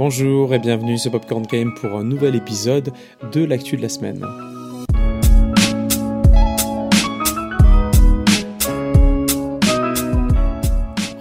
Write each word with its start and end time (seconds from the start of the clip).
Bonjour 0.00 0.54
et 0.54 0.58
bienvenue 0.58 0.96
sur 0.96 1.10
Popcorn 1.10 1.42
Game 1.42 1.74
pour 1.74 1.90
un 1.90 2.04
nouvel 2.04 2.34
épisode 2.34 2.90
de 3.32 3.44
l'actu 3.44 3.76
de 3.76 3.82
la 3.82 3.90
semaine. 3.90 4.24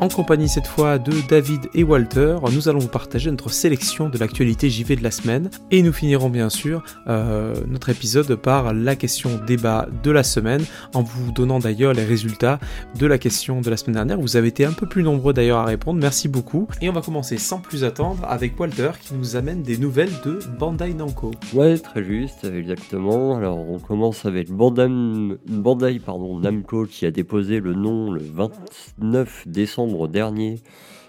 En 0.10 0.16
compagnie 0.24 0.50
cette 0.50 0.66
fois 0.66 0.98
de 0.98 1.14
David 1.30 1.70
et 1.76 1.84
Walter, 1.84 2.38
nous 2.52 2.68
allons 2.68 2.80
vous 2.80 2.88
partager 2.88 3.30
notre 3.30 3.52
sélection 3.52 4.10
de 4.10 4.18
l'actualité 4.18 4.68
JV 4.68 4.96
de 4.96 5.04
la 5.04 5.12
semaine 5.12 5.52
et 5.70 5.84
nous 5.84 5.94
finirons 5.94 6.32
bien 6.32 6.50
sûr 6.50 6.84
euh, 7.08 7.54
notre 7.68 7.90
épisode 7.90 8.34
par 8.34 8.74
la 8.74 8.96
question 8.96 9.40
débat 9.46 9.88
de 10.02 10.10
la 10.10 10.24
semaine 10.24 10.66
en 10.96 11.04
vous 11.04 11.32
donnant 11.32 11.60
d'ailleurs 11.60 11.94
les 11.94 12.04
résultats 12.04 12.60
de 12.98 13.06
la 13.06 13.20
question 13.20 13.62
de 13.62 13.70
la 13.70 13.78
semaine 13.78 13.98
dernière. 13.98 14.20
Vous 14.20 14.36
avez 14.36 14.48
été 14.48 14.66
un 14.66 14.72
peu 14.72 14.88
plus 14.88 15.04
nombreux 15.04 15.32
d'ailleurs 15.32 15.60
à 15.60 15.66
répondre, 15.66 16.00
merci 16.02 16.28
beaucoup. 16.28 16.68
Et 16.82 16.90
on 16.90 16.94
va 16.94 17.02
commencer 17.02 17.38
sans 17.38 17.60
plus 17.60 17.84
attendre 17.84 18.26
avec 18.28 18.60
Walter 18.60 18.90
qui 19.00 19.14
nous 19.14 19.36
amène 19.36 19.62
des 19.62 19.78
nouvelles 19.78 20.10
de 20.26 20.40
Bandai 20.58 20.96
Namco. 20.96 21.30
Ouais, 21.54 21.78
très 21.78 22.04
juste, 22.04 22.46
exactement. 22.46 23.38
Alors 23.38 23.60
on 23.60 23.78
commence 23.78 24.26
avec 24.26 24.50
Bandai, 24.50 24.90
Namco 24.90 26.86
qui 26.88 27.06
a 27.06 27.12
déposé 27.12 27.60
le 27.60 27.76
nom 27.76 28.12
le 28.12 28.24
29 29.00 29.44
décembre 29.48 29.99
dernier 30.08 30.60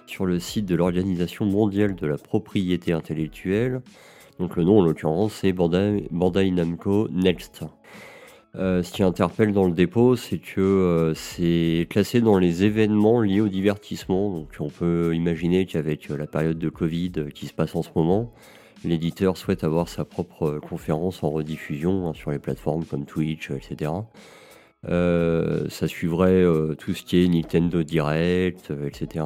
sur 0.06 0.26
le 0.26 0.40
site 0.40 0.66
de 0.66 0.74
l'Organisation 0.74 1.46
mondiale 1.46 1.94
de 1.94 2.06
la 2.06 2.18
propriété 2.18 2.92
intellectuelle. 2.92 3.80
Donc 4.38 4.56
le 4.56 4.64
nom 4.64 4.78
en 4.78 4.82
l'occurrence 4.82 5.34
c'est 5.34 5.52
Bandai, 5.52 6.50
Namco 6.50 7.08
Next. 7.10 7.62
Euh, 8.56 8.82
ce 8.82 8.92
qui 8.92 9.04
interpelle 9.04 9.52
dans 9.52 9.66
le 9.66 9.72
dépôt, 9.72 10.16
c'est 10.16 10.38
que 10.38 10.60
euh, 10.60 11.14
c'est 11.14 11.86
classé 11.88 12.20
dans 12.20 12.36
les 12.36 12.64
événements 12.64 13.20
liés 13.20 13.40
au 13.40 13.48
divertissement. 13.48 14.30
Donc 14.30 14.48
on 14.58 14.68
peut 14.68 15.14
imaginer 15.14 15.66
qu'avec 15.66 16.08
la 16.08 16.26
période 16.26 16.58
de 16.58 16.68
Covid 16.68 17.12
qui 17.32 17.46
se 17.46 17.52
passe 17.52 17.76
en 17.76 17.82
ce 17.82 17.90
moment, 17.94 18.32
l'éditeur 18.84 19.36
souhaite 19.36 19.62
avoir 19.62 19.88
sa 19.88 20.04
propre 20.04 20.58
conférence 20.58 21.22
en 21.22 21.30
rediffusion 21.30 22.08
hein, 22.08 22.12
sur 22.14 22.32
les 22.32 22.40
plateformes 22.40 22.84
comme 22.84 23.04
Twitch, 23.04 23.50
etc. 23.50 23.92
Euh, 24.88 25.68
ça 25.68 25.86
suivrait 25.88 26.42
euh, 26.42 26.74
tout 26.74 26.94
ce 26.94 27.02
qui 27.02 27.22
est 27.22 27.28
Nintendo 27.28 27.82
Direct, 27.82 28.70
euh, 28.70 28.88
etc. 28.88 29.24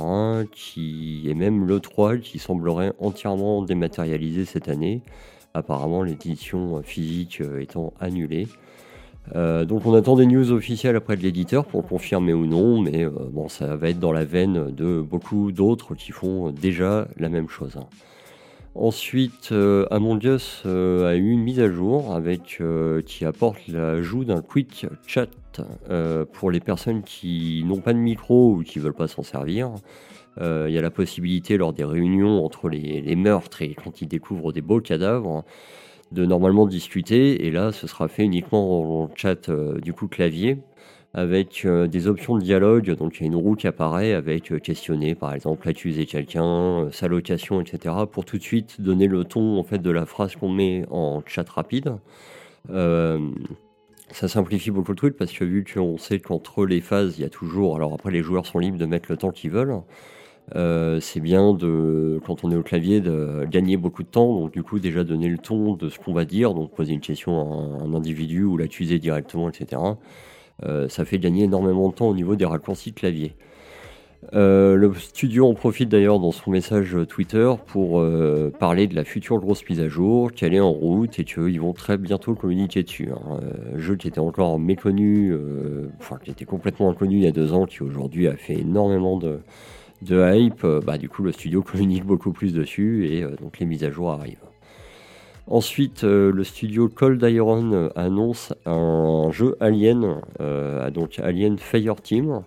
Qui, 0.53 1.23
et 1.29 1.35
même 1.35 1.67
l'E3 1.67 2.19
qui 2.21 2.39
semblerait 2.41 2.93
entièrement 2.99 3.63
dématérialisé 3.63 4.45
cette 4.45 4.69
année. 4.69 5.03
Apparemment, 5.55 6.03
l'édition 6.03 6.83
physique 6.83 7.41
étant 7.61 7.95
annulée. 8.01 8.49
donc 9.33 9.87
on 9.87 9.95
attend 9.95 10.17
des 10.17 10.27
news 10.27 10.51
officielles 10.51 10.97
après 10.97 11.17
de 11.17 11.23
l'éditeur 11.23 11.65
pour 11.65 11.87
confirmer 11.87 12.33
ou 12.33 12.47
non, 12.47 12.81
mais 12.81 13.07
bon, 13.07 13.49
ça 13.49 13.77
va 13.77 13.91
être 13.91 14.01
dans 14.01 14.11
la 14.11 14.25
veine 14.25 14.73
de 14.73 15.01
beaucoup 15.01 15.53
d'autres 15.53 15.95
qui 15.95 16.11
font 16.11 16.51
déjà 16.51 17.07
la 17.19 17.29
même 17.29 17.49
chose. 17.49 17.79
Ensuite, 18.75 19.53
euh, 19.53 19.87
a 19.93 21.15
eu 21.15 21.31
une 21.31 21.43
mise 21.43 21.61
à 21.61 21.71
jour 21.71 22.13
avec 22.13 22.61
qui 23.07 23.25
apporte 23.25 23.69
l'ajout 23.69 24.25
d'un 24.25 24.43
quick 24.43 24.87
chat 25.07 25.29
pour 26.33 26.51
les 26.51 26.61
personnes 26.61 27.03
qui 27.03 27.63
n'ont 27.67 27.81
pas 27.81 27.93
de 27.93 27.99
micro 27.99 28.55
ou 28.55 28.63
qui 28.63 28.79
veulent 28.79 28.95
pas 28.95 29.09
s'en 29.09 29.23
servir. 29.23 29.71
Il 30.41 30.71
y 30.71 30.79
a 30.79 30.83
la 30.83 30.91
possibilité 30.91 31.57
lors 31.57 31.73
des 31.73 31.85
réunions 31.85 32.45
entre 32.45 32.69
les, 32.69 33.17
meurtres 33.17 33.63
et 33.63 33.75
quand 33.75 34.01
ils 34.03 34.09
découvrent 34.09 34.53
des 34.53 34.63
beaux 34.63 34.81
cadavres 34.81 35.45
de 36.13 36.27
normalement 36.27 36.67
discuter. 36.67 37.47
Et 37.47 37.51
là, 37.51 37.73
ce 37.73 37.87
sera 37.87 38.09
fait 38.09 38.25
uniquement 38.25 39.03
en 39.03 39.11
chat 39.15 39.51
du 39.51 39.93
coup 39.93 40.09
clavier 40.09 40.59
avec 41.15 41.65
euh, 41.65 41.87
des 41.87 42.09
options 42.09 42.37
de 42.37 42.43
dialogue. 42.43 42.91
Donc 42.97 43.17
il 43.17 43.21
y 43.21 43.25
a 43.25 43.27
une 43.27 43.37
roue 43.37 43.55
qui 43.55 43.67
apparaît 43.69 44.13
avec 44.13 44.53
euh, 44.53 44.59
questionner 44.59 45.15
par 45.15 45.33
exemple, 45.33 45.67
accuser 45.69 46.07
quelqu'un, 46.07 46.45
euh, 46.45 46.91
sa 46.91 47.09
location, 47.09 47.61
etc. 47.61 47.95
pour 48.11 48.25
tout 48.25 48.37
de 48.37 48.43
suite 48.43 48.81
donner 48.81 49.07
le 49.07 49.25
ton 49.25 49.59
en 49.59 49.63
fait 49.63 49.79
de 49.79 49.91
la 49.91 50.05
phrase 50.05 50.35
qu'on 50.37 50.51
met 50.51 50.85
en 50.91 51.23
chat 51.25 51.49
rapide. 51.49 51.95
Ça 54.11 54.29
simplifie 54.29 54.71
beaucoup 54.71 54.93
le 54.93 54.97
truc 54.97 55.17
parce 55.17 55.33
que 55.33 55.45
vu 55.45 55.65
qu'on 55.65 55.99
sait 55.99 56.21
qu'entre 56.21 56.67
les 56.67 56.81
phases 56.81 57.19
il 57.19 57.23
y 57.23 57.25
a 57.25 57.31
toujours, 57.31 57.77
alors 57.77 57.95
après 57.95 58.11
les 58.11 58.23
joueurs 58.23 58.47
sont 58.47 58.59
libres 58.59 58.79
de 58.79 58.87
mettre 58.87 59.11
le 59.11 59.17
temps 59.17 59.31
qu'ils 59.31 59.51
veulent. 59.51 59.81
c'est 61.01 61.21
bien 61.21 61.55
de, 61.55 62.21
quand 62.27 62.45
on 62.45 62.51
est 62.51 62.57
au 62.57 62.63
clavier, 62.63 63.01
de 63.01 63.45
gagner 63.51 63.77
beaucoup 63.77 64.03
de 64.03 64.09
temps. 64.09 64.41
Donc, 64.41 64.53
du 64.53 64.63
coup, 64.63 64.79
déjà 64.79 65.05
donner 65.05 65.29
le 65.29 65.39
ton 65.39 65.75
de 65.75 65.89
ce 65.89 65.99
qu'on 65.99 66.13
va 66.13 66.25
dire, 66.25 66.55
donc 66.55 66.75
poser 66.75 66.93
une 66.93 67.01
question 67.01 67.81
à 67.81 67.85
un 67.85 67.95
individu 67.95 68.45
ou 68.45 68.57
l'accuser 68.57 68.99
directement, 68.99 69.49
etc. 69.49 69.81
Euh, 70.63 70.89
ça 70.89 71.05
fait 71.05 71.19
gagner 71.19 71.45
énormément 71.45 71.89
de 71.89 71.95
temps 71.95 72.09
au 72.09 72.15
niveau 72.15 72.37
des 72.37 72.45
raccourcis 72.45 72.93
clavier. 72.93 73.37
Euh, 74.33 74.77
le 74.77 74.93
studio 74.95 75.47
en 75.47 75.55
profite 75.55 75.89
d'ailleurs 75.89 76.19
dans 76.19 76.33
son 76.33 76.51
message 76.51 76.97
Twitter 77.09 77.53
pour 77.67 78.01
euh, 78.01 78.51
parler 78.59 78.87
de 78.87 78.95
la 78.95 79.05
future 79.05 79.39
grosse 79.39 79.69
mise 79.69 79.81
à 79.81 79.89
jour, 79.89 80.33
qu'elle 80.33 80.55
est 80.55 80.61
en 80.61 80.73
route 80.73 81.19
et 81.19 81.25
qu'ils 81.25 81.61
vont 81.61 81.73
très 81.73 81.99
bientôt 81.99 82.35
communiquer 82.35 82.83
dessus. 82.83 83.11
Un 83.11 83.35
hein. 83.35 83.41
jeu 83.77 83.97
qui 83.97 84.09
était 84.09 84.21
encore 84.21 84.59
méconnu, 84.59 85.37
enfin 86.01 86.19
qui 86.23 86.31
était 86.31 86.45
complètement 86.45 86.91
inconnu 86.91 87.17
il 87.17 87.23
y 87.23 87.27
a 87.27 87.33
deux 87.33 87.53
ans, 87.53 87.67
qui 87.67 87.83
aujourd'hui 87.83 88.29
a 88.29 88.37
fait 88.37 88.55
énormément 88.55 89.19
de, 89.19 89.41
hype. 90.11 90.67
bah, 90.85 90.99
du 90.99 91.09
coup, 91.09 91.23
le 91.23 91.33
studio 91.33 91.63
communique 91.73 92.05
beaucoup 92.05 92.33
plus 92.33 92.53
dessus 92.53 93.09
et 93.09 93.23
donc 93.23 93.59
les 93.59 93.67
mises 93.67 93.85
à 93.85 93.91
jour 93.91 94.11
arrivent. 94.11 94.39
Ensuite, 95.47 96.05
euh, 96.05 96.33
le 96.33 96.43
studio 96.43 96.89
Cold 96.89 97.23
Iron 97.23 97.71
euh, 97.73 97.89
annonce 97.97 98.55
un 98.65 99.29
jeu 99.31 99.57
Alien, 99.61 100.23
euh, 100.41 100.91
donc 100.91 101.19
Alien 101.19 101.59
Fire 101.59 101.97
Team, 101.97 102.45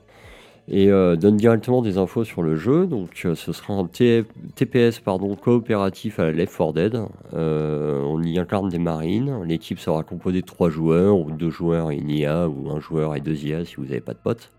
et 0.69 0.88
donne 0.88 1.38
directement 1.38 1.81
des 1.81 1.97
infos 1.97 2.23
sur 2.25 2.41
le 2.41 2.55
jeu. 2.55 2.88
Donc, 2.88 3.09
ce 3.35 3.53
sera 3.53 3.73
un 3.73 3.85
TPS 3.85 5.00
pardon, 5.00 5.35
coopératif 5.35 6.19
à 6.19 6.31
Left 6.31 6.57
4 6.57 6.73
Dead. 6.73 7.01
on 7.33 8.22
y 8.23 8.38
incarne 8.38 8.69
des 8.69 8.79
marines. 8.79 9.44
L'équipe 9.45 9.79
sera 9.79 10.03
composée 10.03 10.41
de 10.41 10.45
3 10.45 10.69
joueurs, 10.69 11.17
ou 11.17 11.31
2 11.31 11.50
joueurs 11.50 11.91
et 11.91 11.95
une 11.95 12.09
IA, 12.09 12.50
ou 12.50 12.69
un 12.69 12.79
joueur 12.79 13.16
et 13.16 13.22
2 13.22 13.45
IA 13.45 13.66
si 13.66 13.75
vous 13.75 13.85
n'avez 13.85 14.01
pas 14.01 14.13
de 14.13 14.19
potes. 14.19 14.51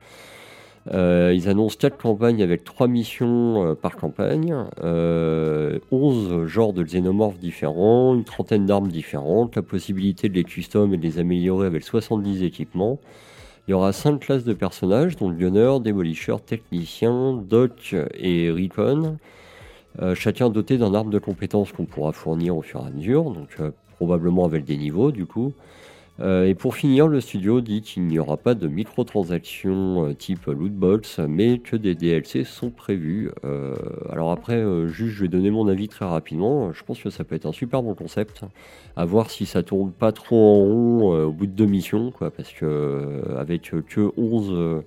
Euh, 0.95 1.33
ils 1.35 1.49
annoncent 1.49 1.77
4 1.79 1.99
campagnes 1.99 2.43
avec 2.43 2.65
3 2.65 2.89
missions 2.89 3.65
euh, 3.65 3.75
par 3.75 3.97
campagne, 3.97 4.53
11 4.53 4.69
euh, 4.83 6.47
genres 6.47 6.73
de 6.73 6.83
xénomorphes 6.83 7.39
différents, 7.39 8.15
une 8.15 8.25
trentaine 8.25 8.65
d'armes 8.65 8.89
différentes, 8.89 9.57
la 9.57 9.63
possibilité 9.63 10.29
de 10.29 10.35
les 10.35 10.45
custom 10.45 10.95
et 10.95 10.97
de 10.97 11.03
les 11.03 11.19
améliorer 11.19 11.67
avec 11.67 11.83
70 11.83 12.43
équipements. 12.43 13.01
Il 13.69 13.73
y 13.73 13.75
aura 13.75 13.93
5 13.93 14.19
classes 14.21 14.45
de 14.45 14.55
personnages, 14.55 15.17
dont 15.17 15.31
Gunner, 15.31 15.75
Demolisher, 15.85 16.37
Technicien, 16.45 17.35
Doc 17.35 17.95
et 18.15 18.51
Recon. 18.51 19.19
chacun 20.15 20.49
doté 20.49 20.79
d'un 20.79 20.95
arbre 20.95 21.11
de 21.11 21.19
compétences 21.19 21.73
qu'on 21.73 21.85
pourra 21.85 22.13
fournir 22.13 22.57
au 22.57 22.63
fur 22.63 22.81
et 22.81 22.87
à 22.87 22.91
mesure, 22.91 23.25
donc 23.25 23.59
probablement 23.97 24.47
avec 24.47 24.65
des 24.65 24.79
niveaux 24.79 25.13
du 25.13 25.27
coup. 25.27 25.53
Euh, 26.21 26.47
et 26.47 26.55
pour 26.55 26.75
finir, 26.75 27.07
le 27.07 27.21
studio 27.21 27.61
dit 27.61 27.81
qu'il 27.81 28.05
n'y 28.05 28.19
aura 28.19 28.37
pas 28.37 28.55
de 28.55 28.67
microtransactions 28.67 30.07
euh, 30.07 30.15
type 30.15 30.47
lootbox, 30.47 31.21
mais 31.21 31.59
que 31.59 31.77
des 31.77 31.95
DLC 31.95 32.45
sont 32.45 32.71
prévus. 32.71 33.31
Euh, 33.45 33.77
alors 34.11 34.33
après, 34.33 34.65
juste 34.89 35.15
je 35.15 35.23
vais 35.23 35.29
donner 35.29 35.51
mon 35.51 35.69
avis 35.69 35.89
très 35.89 36.05
rapidement. 36.05 36.73
Je 36.73 36.83
pense 36.83 37.01
que 37.01 37.11
ça 37.11 37.25
peut 37.25 37.37
être 37.37 37.47
un 37.47 37.53
super 37.53 37.83
bon 37.83 37.95
concept. 37.95 38.43
À 38.97 39.05
voir 39.05 39.31
si 39.31 39.47
ça 39.47 39.63
tourne 39.63 39.93
pas 39.93 40.11
trop 40.11 40.37
en 40.37 40.59
rond 40.65 41.25
au 41.27 41.33
bout 41.33 41.47
de 41.47 41.53
deux 41.53 41.67
missions, 41.67 42.11
quoi, 42.11 42.31
parce 42.31 42.53
que 42.53 43.23
avec 43.37 43.73
que 43.87 44.13
11 44.17 44.83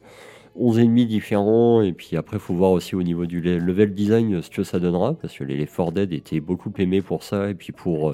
11 0.57 0.79
ennemis 0.79 1.05
différents 1.05 1.81
et 1.81 1.93
puis 1.93 2.17
après 2.17 2.37
faut 2.37 2.53
voir 2.53 2.71
aussi 2.71 2.93
au 2.93 3.03
niveau 3.03 3.25
du 3.25 3.39
level 3.39 3.93
design 3.93 4.41
ce 4.41 4.49
que 4.49 4.63
ça 4.63 4.79
donnera 4.79 5.13
parce 5.13 5.37
que 5.37 5.45
les, 5.45 5.55
les 5.55 5.67
Dead 5.93 6.11
étaient 6.11 6.41
beaucoup 6.41 6.73
aimés 6.77 7.01
pour 7.01 7.23
ça 7.23 7.49
et 7.49 7.53
puis 7.53 7.71
pour 7.71 8.13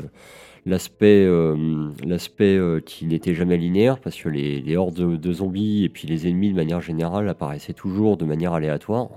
l'aspect 0.67 1.25
euh, 1.25 1.55
euh, 2.41 2.79
qui 2.81 3.05
n'était 3.05 3.33
jamais 3.33 3.57
linéaire 3.57 3.99
parce 3.99 4.21
que 4.21 4.29
les, 4.29 4.75
hordes 4.75 5.17
de, 5.17 5.33
zombies 5.33 5.85
et 5.85 5.89
puis 5.89 6.07
les 6.07 6.27
ennemis 6.27 6.51
de 6.51 6.55
manière 6.55 6.81
générale 6.81 7.27
apparaissaient 7.29 7.73
toujours 7.73 8.17
de 8.17 8.25
manière 8.25 8.53
aléatoire. 8.53 9.09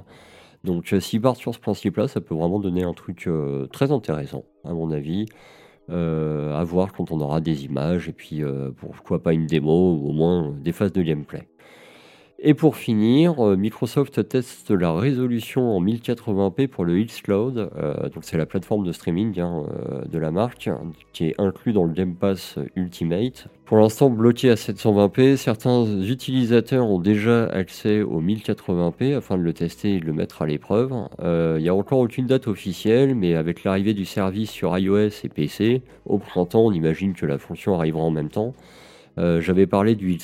Donc 0.62 0.92
euh, 0.92 1.00
s'ils 1.00 1.20
partent 1.20 1.38
sur 1.38 1.54
ce 1.54 1.58
principe-là, 1.58 2.06
ça 2.06 2.20
peut 2.20 2.34
vraiment 2.34 2.60
donner 2.60 2.84
un 2.84 2.94
truc 2.94 3.28
très 3.72 3.90
intéressant 3.90 4.44
à 4.64 4.72
mon 4.72 4.90
avis. 4.90 5.26
à 5.88 6.64
voir 6.64 6.92
quand 6.92 7.10
on 7.10 7.20
aura 7.20 7.40
des 7.40 7.64
images 7.64 8.08
et 8.08 8.12
puis 8.12 8.42
pourquoi 8.76 9.22
pas 9.22 9.32
une 9.32 9.46
démo 9.46 9.94
ou 9.94 10.10
au 10.10 10.12
moins 10.12 10.54
des 10.62 10.72
phases 10.72 10.92
de 10.92 11.02
gameplay. 11.02 11.49
Et 12.42 12.54
pour 12.54 12.76
finir, 12.76 13.38
euh, 13.38 13.54
Microsoft 13.54 14.26
teste 14.26 14.70
la 14.70 14.94
résolution 14.94 15.76
en 15.76 15.82
1080p 15.82 16.68
pour 16.68 16.86
le 16.86 16.98
Xcloud, 16.98 17.58
euh, 17.76 18.08
donc 18.08 18.22
c'est 18.22 18.38
la 18.38 18.46
plateforme 18.46 18.86
de 18.86 18.92
streaming 18.92 19.38
hein, 19.40 19.64
euh, 19.68 20.06
de 20.06 20.18
la 20.18 20.30
marque, 20.30 20.70
qui 21.12 21.26
est 21.26 21.34
inclus 21.38 21.74
dans 21.74 21.84
le 21.84 21.92
Game 21.92 22.14
Pass 22.14 22.58
Ultimate. 22.76 23.48
Pour 23.66 23.76
l'instant 23.76 24.08
bloqué 24.08 24.48
à 24.48 24.54
720p, 24.54 25.36
certains 25.36 25.84
utilisateurs 26.00 26.86
ont 26.86 26.98
déjà 26.98 27.44
accès 27.44 28.00
au 28.00 28.22
1080p 28.22 29.16
afin 29.16 29.36
de 29.36 29.42
le 29.42 29.52
tester 29.52 29.96
et 29.96 30.00
de 30.00 30.06
le 30.06 30.14
mettre 30.14 30.40
à 30.40 30.46
l'épreuve. 30.46 30.92
Il 31.22 31.62
n'y 31.62 31.68
a 31.68 31.74
encore 31.74 31.98
aucune 31.98 32.26
date 32.26 32.48
officielle, 32.48 33.14
mais 33.14 33.34
avec 33.34 33.64
l'arrivée 33.64 33.92
du 33.92 34.06
service 34.06 34.50
sur 34.50 34.76
iOS 34.76 35.10
et 35.24 35.28
PC, 35.28 35.82
au 36.06 36.18
printemps 36.18 36.64
on 36.64 36.72
imagine 36.72 37.12
que 37.12 37.26
la 37.26 37.36
fonction 37.36 37.74
arrivera 37.74 38.02
en 38.02 38.10
même 38.10 38.30
temps. 38.30 38.54
Euh, 39.18 39.40
j'avais 39.40 39.66
parlé 39.66 39.94
du 39.94 40.16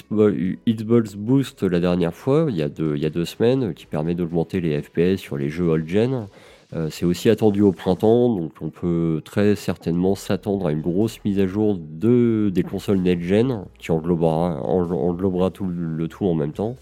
Xbox 0.67 1.15
Boost 1.17 1.63
la 1.63 1.81
dernière 1.81 2.15
fois, 2.15 2.47
il 2.49 2.57
y 2.57 2.63
a 2.63 2.69
deux, 2.69 3.25
semaines, 3.25 3.75
qui 3.75 3.87
permet 3.87 4.15
d'augmenter 4.15 4.61
les 4.61 4.81
FPS 4.81 5.17
sur 5.17 5.37
les 5.37 5.49
jeux 5.49 5.67
old-gen. 5.67 6.29
Euh, 6.75 6.89
c'est 6.91 7.05
aussi 7.05 7.31
attendu 7.31 7.63
au 7.63 7.73
printemps, 7.73 8.35
donc 8.35 8.53
on 8.61 8.71
peut 8.71 9.21
très 9.25 9.55
certainement 9.55 10.17
s'attendre 10.17 10.67
à 10.67 10.73
une 10.73 10.81
grosse 10.81 11.23
mise 11.25 11.39
à 11.39 11.47
jour 11.47 11.79
de, 11.79 12.51
des 12.53 12.63
consoles 12.65 12.99
next-gen 12.99 13.65
qui 13.79 13.93
englobera, 13.93 14.61
englobera 14.63 15.51
tout 15.51 15.67
le 15.67 16.09
tout 16.09 16.27
en 16.27 16.35
même 16.35 16.53
temps. 16.53 16.77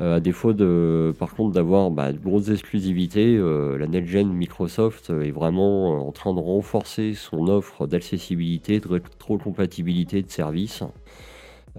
Euh, 0.00 0.16
à 0.16 0.20
défaut 0.20 0.52
de, 0.52 1.12
par 1.18 1.34
contre 1.34 1.54
d'avoir 1.54 1.90
bah, 1.90 2.12
de 2.12 2.18
grosses 2.18 2.50
exclusivités, 2.50 3.36
euh, 3.36 3.76
la 3.78 3.88
next-gen 3.88 4.28
Microsoft 4.28 5.10
est 5.10 5.32
vraiment 5.32 6.06
en 6.06 6.12
train 6.12 6.32
de 6.34 6.40
renforcer 6.40 7.14
son 7.14 7.48
offre 7.48 7.86
d'accessibilité, 7.88 8.78
de 8.78 8.88
rétrocompatibilité 8.88 10.22
de 10.22 10.30
services. 10.30 10.84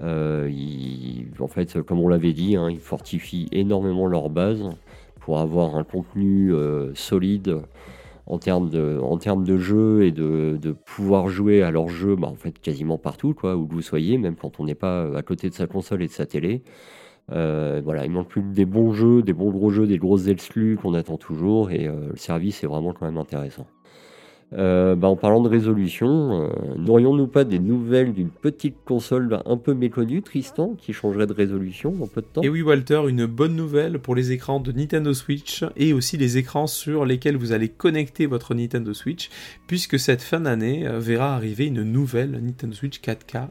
en 0.02 1.48
fait, 1.48 1.82
comme 1.82 2.00
on 2.00 2.10
l'avait 2.10 2.34
dit, 2.34 2.56
hein, 2.58 2.70
ils 2.70 2.80
fortifient 2.80 3.48
énormément 3.52 4.08
leur 4.08 4.30
base 4.30 4.70
pour 5.20 5.40
avoir 5.40 5.76
un 5.76 5.84
contenu 5.84 6.54
euh, 6.54 6.94
solide 6.96 7.62
en 8.26 8.38
termes 8.38 8.70
de, 8.70 9.00
en 9.00 9.58
jeu 9.58 10.04
et 10.04 10.12
de, 10.12 10.76
pouvoir 10.86 11.30
jouer 11.30 11.62
à 11.62 11.72
leur 11.72 11.88
jeu 11.88 12.16
bah, 12.16 12.34
quasiment 12.62 12.98
partout 12.98 13.34
quoi 13.34 13.56
où 13.56 13.68
vous 13.68 13.82
soyez 13.82 14.18
même 14.18 14.36
quand 14.36 14.60
on 14.60 14.66
n'est 14.66 14.76
pas 14.76 15.18
à 15.18 15.22
côté 15.22 15.50
de 15.50 15.54
sa 15.56 15.68
console 15.68 16.04
et 16.04 16.08
de 16.08 16.12
sa 16.12 16.26
télé 16.26 16.64
euh, 17.32 17.82
voilà 17.84 18.06
il 18.06 18.12
manque 18.12 18.28
plus 18.28 18.42
des 18.42 18.66
bons 18.66 18.92
jeux 18.92 19.22
des 19.22 19.34
bons 19.34 19.52
gros 19.52 19.70
jeux 19.70 19.86
des 19.86 19.98
grosses 19.98 20.28
exclus 20.28 20.78
qu'on 20.82 20.94
attend 20.94 21.18
toujours 21.18 21.70
et 21.72 21.88
euh, 21.88 22.10
le 22.12 22.18
service 22.18 22.64
est 22.64 22.68
vraiment 22.68 22.94
quand 22.94 23.06
même 23.06 23.18
intéressant. 23.18 23.68
Euh, 24.52 24.96
bah, 24.96 25.08
en 25.08 25.16
parlant 25.16 25.42
de 25.42 25.48
résolution, 25.48 26.50
n'aurions-nous 26.76 27.28
pas 27.28 27.44
des 27.44 27.60
nouvelles 27.60 28.14
d'une 28.14 28.32
petite 28.32 28.78
console 28.84 29.44
un 29.46 29.58
peu 29.58 29.76
méconnue, 29.76 30.24
Tristan, 30.24 30.74
qui 30.76 30.92
changerait 30.92 31.28
de 31.28 31.34
résolution 31.34 31.94
en 32.02 32.08
peu 32.08 32.22
de 32.22 32.26
temps? 32.26 32.42
Et 32.42 32.50
oui, 32.50 32.64
Walter, 32.64 33.04
une 33.08 33.28
bonne 33.28 33.56
nouvelle 33.56 34.00
pour 34.00 34.16
les 34.16 34.32
écrans 34.32 34.60
de 34.60 34.72
Nintendo 34.72 35.14
Switch 35.14 35.64
et 35.78 35.94
aussi 35.94 36.18
les 36.18 36.40
écrans 36.40 36.66
sur 36.66 37.06
lesquels 37.06 37.38
vous 37.38 37.52
allez 37.52 37.70
connecter 37.70 38.26
votre 38.26 38.56
Nintendo 38.56 38.92
Switch, 38.92 39.30
puisque 39.68 40.00
cette 40.00 40.24
fin 40.24 40.40
d'année 40.40 40.84
verra 40.98 41.36
arriver 41.36 41.68
une 41.68 41.84
nouvelle 41.84 42.32
Nintendo 42.32 42.74
Switch 42.74 43.00
4K 43.02 43.50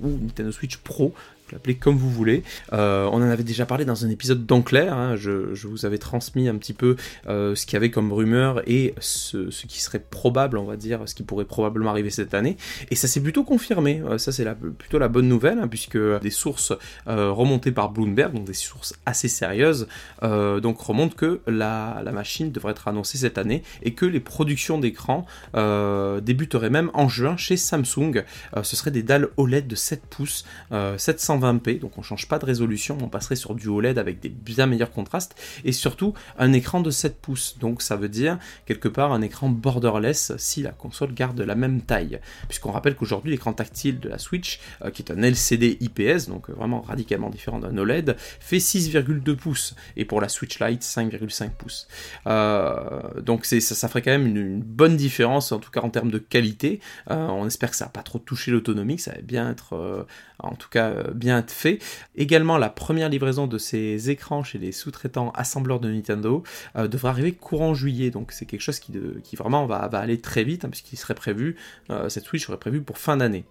ou 0.00 0.08
Nintendo 0.08 0.50
Switch 0.50 0.78
Pro 0.78 1.12
l'appeler 1.52 1.76
comme 1.76 1.96
vous 1.96 2.10
voulez. 2.10 2.42
Euh, 2.72 3.08
on 3.12 3.16
en 3.16 3.30
avait 3.30 3.44
déjà 3.44 3.66
parlé 3.66 3.84
dans 3.84 4.04
un 4.04 4.10
épisode 4.10 4.46
d'Enclair, 4.46 4.92
hein. 4.94 5.16
je, 5.16 5.66
vous 5.66 5.86
avais 5.86 5.98
transmis 5.98 6.48
un 6.48 6.56
petit 6.56 6.72
peu 6.72 6.96
euh, 7.28 7.54
ce 7.54 7.66
qu'il 7.66 7.74
y 7.74 7.76
avait 7.76 7.90
comme 7.90 8.12
rumeur 8.12 8.62
et 8.66 8.94
ce, 9.00 9.48
qui 9.66 9.80
serait 9.80 9.98
probable, 9.98 10.58
on 10.58 10.64
va 10.64 10.76
dire, 10.76 11.00
ce 11.06 11.14
qui 11.14 11.22
pourrait 11.22 11.44
probablement 11.44 11.90
arriver 11.90 12.10
cette 12.10 12.34
année. 12.34 12.56
Et 12.90 12.94
ça 12.94 13.08
s'est 13.08 13.20
plutôt 13.20 13.44
confirmé, 13.44 14.00
euh, 14.04 14.18
ça 14.18 14.32
c'est 14.32 14.46
plutôt 14.78 14.98
la 14.98 15.08
bonne 15.08 15.28
nouvelle, 15.28 15.58
hein, 15.58 15.68
puisque 15.68 15.98
des 15.98 16.30
sources 16.30 16.72
remontées 17.06 17.72
par 17.72 17.90
Bloomberg, 17.90 18.32
donc 18.32 18.44
des 18.44 18.52
sources 18.52 18.94
assez 19.06 19.28
sérieuses, 19.28 19.88
donc 20.22 20.80
remontent 20.80 21.14
que 21.16 21.40
la, 21.46 22.02
la, 22.04 22.12
machine 22.12 22.50
devrait 22.50 22.72
être 22.72 22.88
annoncée 22.88 23.18
cette 23.18 23.38
année 23.38 23.62
et 23.82 23.94
que 23.94 24.06
les 24.06 24.20
productions 24.20 24.78
d'écran 24.78 25.26
débuteraient 25.54 26.70
même 26.70 26.90
en 26.94 27.08
juin 27.08 27.36
chez 27.36 27.56
Samsung. 27.56 28.24
ce 28.62 28.76
serait 28.76 28.90
des 28.90 29.02
dalles 29.02 29.28
OLED 29.36 29.66
de 29.66 29.74
7 29.74 30.02
pouces, 30.08 30.44
700 30.70 31.37
20 31.38 31.58
donc 31.80 31.98
on 31.98 32.02
change 32.02 32.28
pas 32.28 32.38
de 32.38 32.44
résolution, 32.44 32.98
on 33.02 33.08
passerait 33.08 33.36
sur 33.36 33.54
du 33.54 33.68
OLED 33.68 33.98
avec 33.98 34.20
des 34.20 34.28
bien 34.28 34.66
meilleurs 34.66 34.90
contrastes, 34.90 35.34
et 35.64 35.72
surtout 35.72 36.14
un 36.38 36.52
écran 36.52 36.80
de 36.80 36.90
7 36.90 37.20
pouces, 37.20 37.58
donc 37.58 37.82
ça 37.82 37.96
veut 37.96 38.08
dire 38.08 38.38
quelque 38.66 38.88
part 38.88 39.12
un 39.12 39.22
écran 39.22 39.48
borderless 39.48 40.32
si 40.36 40.62
la 40.62 40.70
console 40.70 41.14
garde 41.14 41.40
la 41.40 41.54
même 41.54 41.82
taille, 41.82 42.20
puisqu'on 42.48 42.72
rappelle 42.72 42.94
qu'aujourd'hui 42.94 43.32
l'écran 43.32 43.52
tactile 43.52 44.00
de 44.00 44.08
la 44.08 44.18
Switch, 44.18 44.60
euh, 44.82 44.90
qui 44.90 45.02
est 45.02 45.12
un 45.12 45.22
LCD 45.22 45.78
IPS, 45.80 46.28
donc 46.28 46.50
vraiment 46.50 46.80
radicalement 46.80 47.30
différent 47.30 47.58
d'un 47.58 47.76
OLED, 47.76 48.16
fait 48.18 48.58
6,2 48.58 49.36
pouces, 49.36 49.74
et 49.96 50.04
pour 50.04 50.20
la 50.20 50.28
Switch 50.28 50.58
Lite 50.60 50.82
5,5 50.82 51.50
pouces. 51.50 51.88
Euh, 52.26 53.20
donc 53.20 53.44
ça, 53.44 53.88
ferait 53.88 54.02
quand 54.02 54.10
même 54.10 54.26
une, 54.26 54.60
bonne 54.62 54.96
différence, 54.96 55.52
en 55.52 55.58
tout 55.58 55.70
cas 55.70 55.80
en 55.80 55.90
termes 55.90 56.10
de 56.10 56.18
qualité. 56.18 56.80
Euh, 57.10 57.26
on 57.28 57.46
espère 57.46 57.70
que 57.70 57.76
ça 57.76 57.86
va 57.86 57.90
pas 57.90 58.02
trop 58.02 58.18
toucher 58.18 58.50
l'autonomie, 58.50 58.96
que 58.96 59.02
ça 59.02 59.12
va 59.12 59.20
bien 59.20 59.50
être 59.50 60.06
en 60.42 60.54
tout 60.54 60.68
cas 60.68 60.92
bien 61.14 61.42
fait. 61.46 61.78
Également, 62.16 62.58
la 62.58 62.70
première 62.70 63.08
livraison 63.08 63.46
de 63.46 63.58
ces 63.58 64.10
écrans 64.10 64.42
chez 64.42 64.58
les 64.58 64.72
sous-traitants 64.72 65.30
assembleurs 65.34 65.80
de 65.80 65.90
Nintendo 65.90 66.42
euh, 66.76 66.88
devrait 66.88 67.10
arriver 67.10 67.32
courant 67.32 67.74
juillet, 67.74 68.10
donc 68.10 68.32
c'est 68.32 68.46
quelque 68.46 68.60
chose 68.60 68.78
qui, 68.78 68.92
vraiment 69.36 69.66
va, 69.66 69.78
aller 69.78 70.20
très 70.20 70.44
vite, 70.44 70.64
hein, 70.64 70.68
puisqu'il 70.68 70.96
serait 70.96 71.14
prévu, 71.14 71.56
euh, 71.90 72.08
cette 72.08 72.24
Switch 72.24 72.46
serait 72.46 72.58
prévue 72.58 72.82
pour 72.82 72.98
fin 72.98 73.16
d'année. 73.16 73.44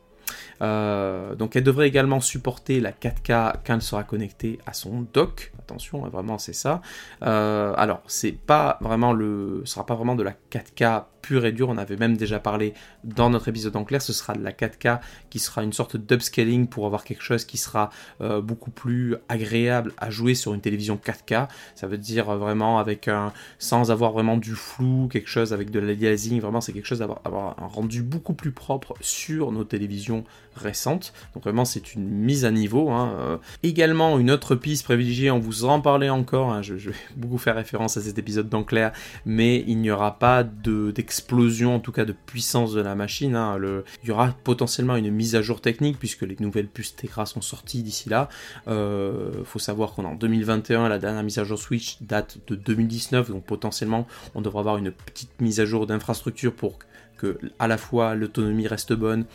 Euh, 0.62 1.36
donc 1.36 1.56
elle 1.56 1.64
devrait 1.64 1.88
également 1.88 2.20
supporter 2.20 2.82
la 2.82 2.92
4K 2.92 3.54
quand 3.66 3.76
elle 3.76 3.82
sera 3.82 4.04
connectée 4.04 4.60
à 4.66 4.74
son 4.74 5.06
dock. 5.14 5.54
Attention, 5.60 6.06
hein, 6.06 6.10
vraiment 6.10 6.38
c'est 6.38 6.54
ça. 6.54 6.82
alors 7.22 8.02
c'est 8.08 8.34
pas 8.34 8.78
vraiment 8.82 9.14
le, 9.14 9.62
sera 9.66 9.86
pas 9.86 9.96
vraiment 9.96 10.16
de 10.16 10.24
la 10.24 10.34
4K 10.52 11.06
et. 11.36 11.64
On 11.68 11.78
avait 11.78 11.98
même 11.98 12.18
déjà 12.18 12.40
parlé 12.40 12.74
dans 13.04 13.30
notre 13.30 13.48
épisode 13.48 13.76
en 13.76 13.84
clair. 13.84 14.02
Ce 14.02 14.14
sera 14.14 14.34
de 14.34 14.44
la 14.44 14.52
4K 14.52 15.00
qui 15.30 15.40
sera 15.40 15.64
une 15.64 15.74
sorte 15.74 15.98
d'upscaling 15.98 16.68
pour 16.68 16.86
avoir 16.86 17.04
quelque 17.04 17.24
chose 17.24 17.46
qui 17.46 17.58
sera 17.58 17.90
euh, 18.22 18.42
beaucoup 18.42 18.72
plus 18.72 19.16
agréable 19.30 19.94
à 19.98 20.10
jouer 20.10 20.36
sur 20.36 20.54
une 20.54 20.62
télévision 20.62 21.00
4K. 21.04 21.48
Ça 21.76 21.88
veut 21.88 21.98
dire 21.98 22.30
euh, 22.30 22.38
vraiment 22.38 22.80
avec 22.80 23.08
un, 23.08 23.34
sans 23.60 23.92
avoir 23.92 24.12
vraiment 24.12 24.38
du 24.38 24.56
flou, 24.56 25.08
quelque 25.12 25.30
chose 25.30 25.54
avec 25.54 25.72
de 25.72 25.80
l'aliasing. 25.80 26.40
Vraiment, 26.40 26.62
c'est 26.62 26.74
quelque 26.74 26.86
chose 26.86 27.00
d'avoir 27.00 27.56
un 27.60 27.68
rendu 27.68 28.04
beaucoup 28.04 28.34
plus 28.34 28.52
propre 28.52 28.94
sur 29.02 29.52
nos 29.52 29.64
télévisions 29.64 30.24
récentes. 30.56 31.14
Donc 31.34 31.44
vraiment, 31.44 31.66
c'est 31.66 31.94
une 31.94 32.08
mise 32.08 32.46
à 32.46 32.52
niveau. 32.52 32.90
Hein. 32.90 33.14
Euh, 33.20 33.38
également, 33.64 34.18
une 34.20 34.32
autre 34.32 34.56
piste 34.56 34.84
privilégiée, 34.86 35.32
on 35.32 35.40
vous 35.40 35.66
en 35.66 35.82
parlait 35.82 36.10
encore. 36.10 36.52
Hein. 36.52 36.62
Je, 36.62 36.74
vais 36.76 36.96
beaucoup 37.16 37.38
faire 37.38 37.56
référence 37.56 37.98
à 37.98 38.02
cet 38.02 38.18
épisode 38.18 38.50
d'Enclair, 38.50 38.92
mais 39.26 39.64
il 39.68 39.80
n'y 39.80 39.92
aura 39.92 40.18
pas 40.20 40.44
d'expérience 40.44 41.17
explosion 41.18 41.76
en 41.76 41.80
tout 41.80 41.92
cas 41.92 42.06
de 42.06 42.14
puissance 42.14 42.74
de 42.74 42.82
la 42.82 42.94
machine. 42.94 43.36
Hein. 43.36 43.60
il 44.04 44.10
y 44.10 44.12
aura 44.12 44.36
potentiellement 44.44 44.96
une 44.96 45.10
mise 45.10 45.36
à 45.36 45.42
jour 45.42 45.62
technique 45.62 45.98
puisque 45.98 46.22
les 46.22 46.36
nouvelles 46.40 46.68
puces 46.68 46.96
Tegra 46.96 47.26
sont 47.26 47.42
sorties 47.42 47.82
d'ici 47.82 48.08
là. 48.10 48.30
Il 48.68 48.74
euh, 48.74 49.44
faut 49.44 49.60
savoir 49.60 49.94
qu'on 49.94 50.04
est 50.04 50.08
en 50.08 50.16
2021, 50.16 50.90
la 50.90 51.00
dernière 51.00 51.24
mise 51.24 51.40
à 51.40 51.44
jour 51.44 51.58
Switch 51.58 51.98
date 52.02 52.38
de 52.48 52.56
2019, 52.56 53.32
donc 53.32 53.46
potentiellement 53.46 54.06
on 54.36 54.42
devra 54.42 54.60
avoir 54.60 54.78
une 54.78 54.92
petite 54.92 55.42
mise 55.42 55.60
à 55.60 55.66
jour 55.66 55.88
d'infrastructure 55.88 56.54
pour 56.54 56.78
que 57.18 57.40
à 57.58 57.68
la 57.68 57.78
fois 57.78 58.14
l'autonomie 58.14 58.68
reste 58.68 58.94
bonne, 58.94 59.26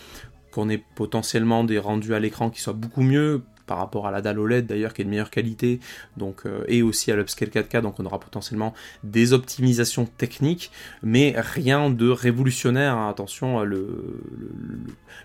qu'on 0.53 0.69
ait 0.69 0.85
potentiellement 0.95 1.65
des 1.65 1.81
rendus 1.81 2.15
à 2.15 2.21
l'écran 2.21 2.51
qui 2.51 2.61
soient 2.61 2.75
beaucoup 2.75 3.03
mieux, 3.03 3.43
par 3.67 3.79
rapport 3.79 4.07
à 4.07 4.11
la 4.11 4.21
dalle 4.21 4.39
OLED 4.39 4.67
d'ailleurs 4.67 4.93
qui 4.93 5.03
est 5.03 5.05
de 5.05 5.11
meilleure 5.11 5.31
qualité 5.31 5.81
donc, 6.17 6.43
euh, 6.47 6.65
et 6.69 6.83
aussi 6.83 7.11
à 7.11 7.17
l'upscale 7.17 7.49
4K 7.49 7.81
donc 7.81 7.99
on 8.01 8.07
aura 8.07 8.21
potentiellement 8.21 8.75
des 9.05 9.33
optimisations 9.33 10.07
techniques 10.07 10.71
mais 11.03 11.35
rien 11.37 11.91
de 11.91 12.09
révolutionnaire 12.09 12.97
hein. 12.97 13.09
attention 13.09 13.61
euh, 13.61 13.65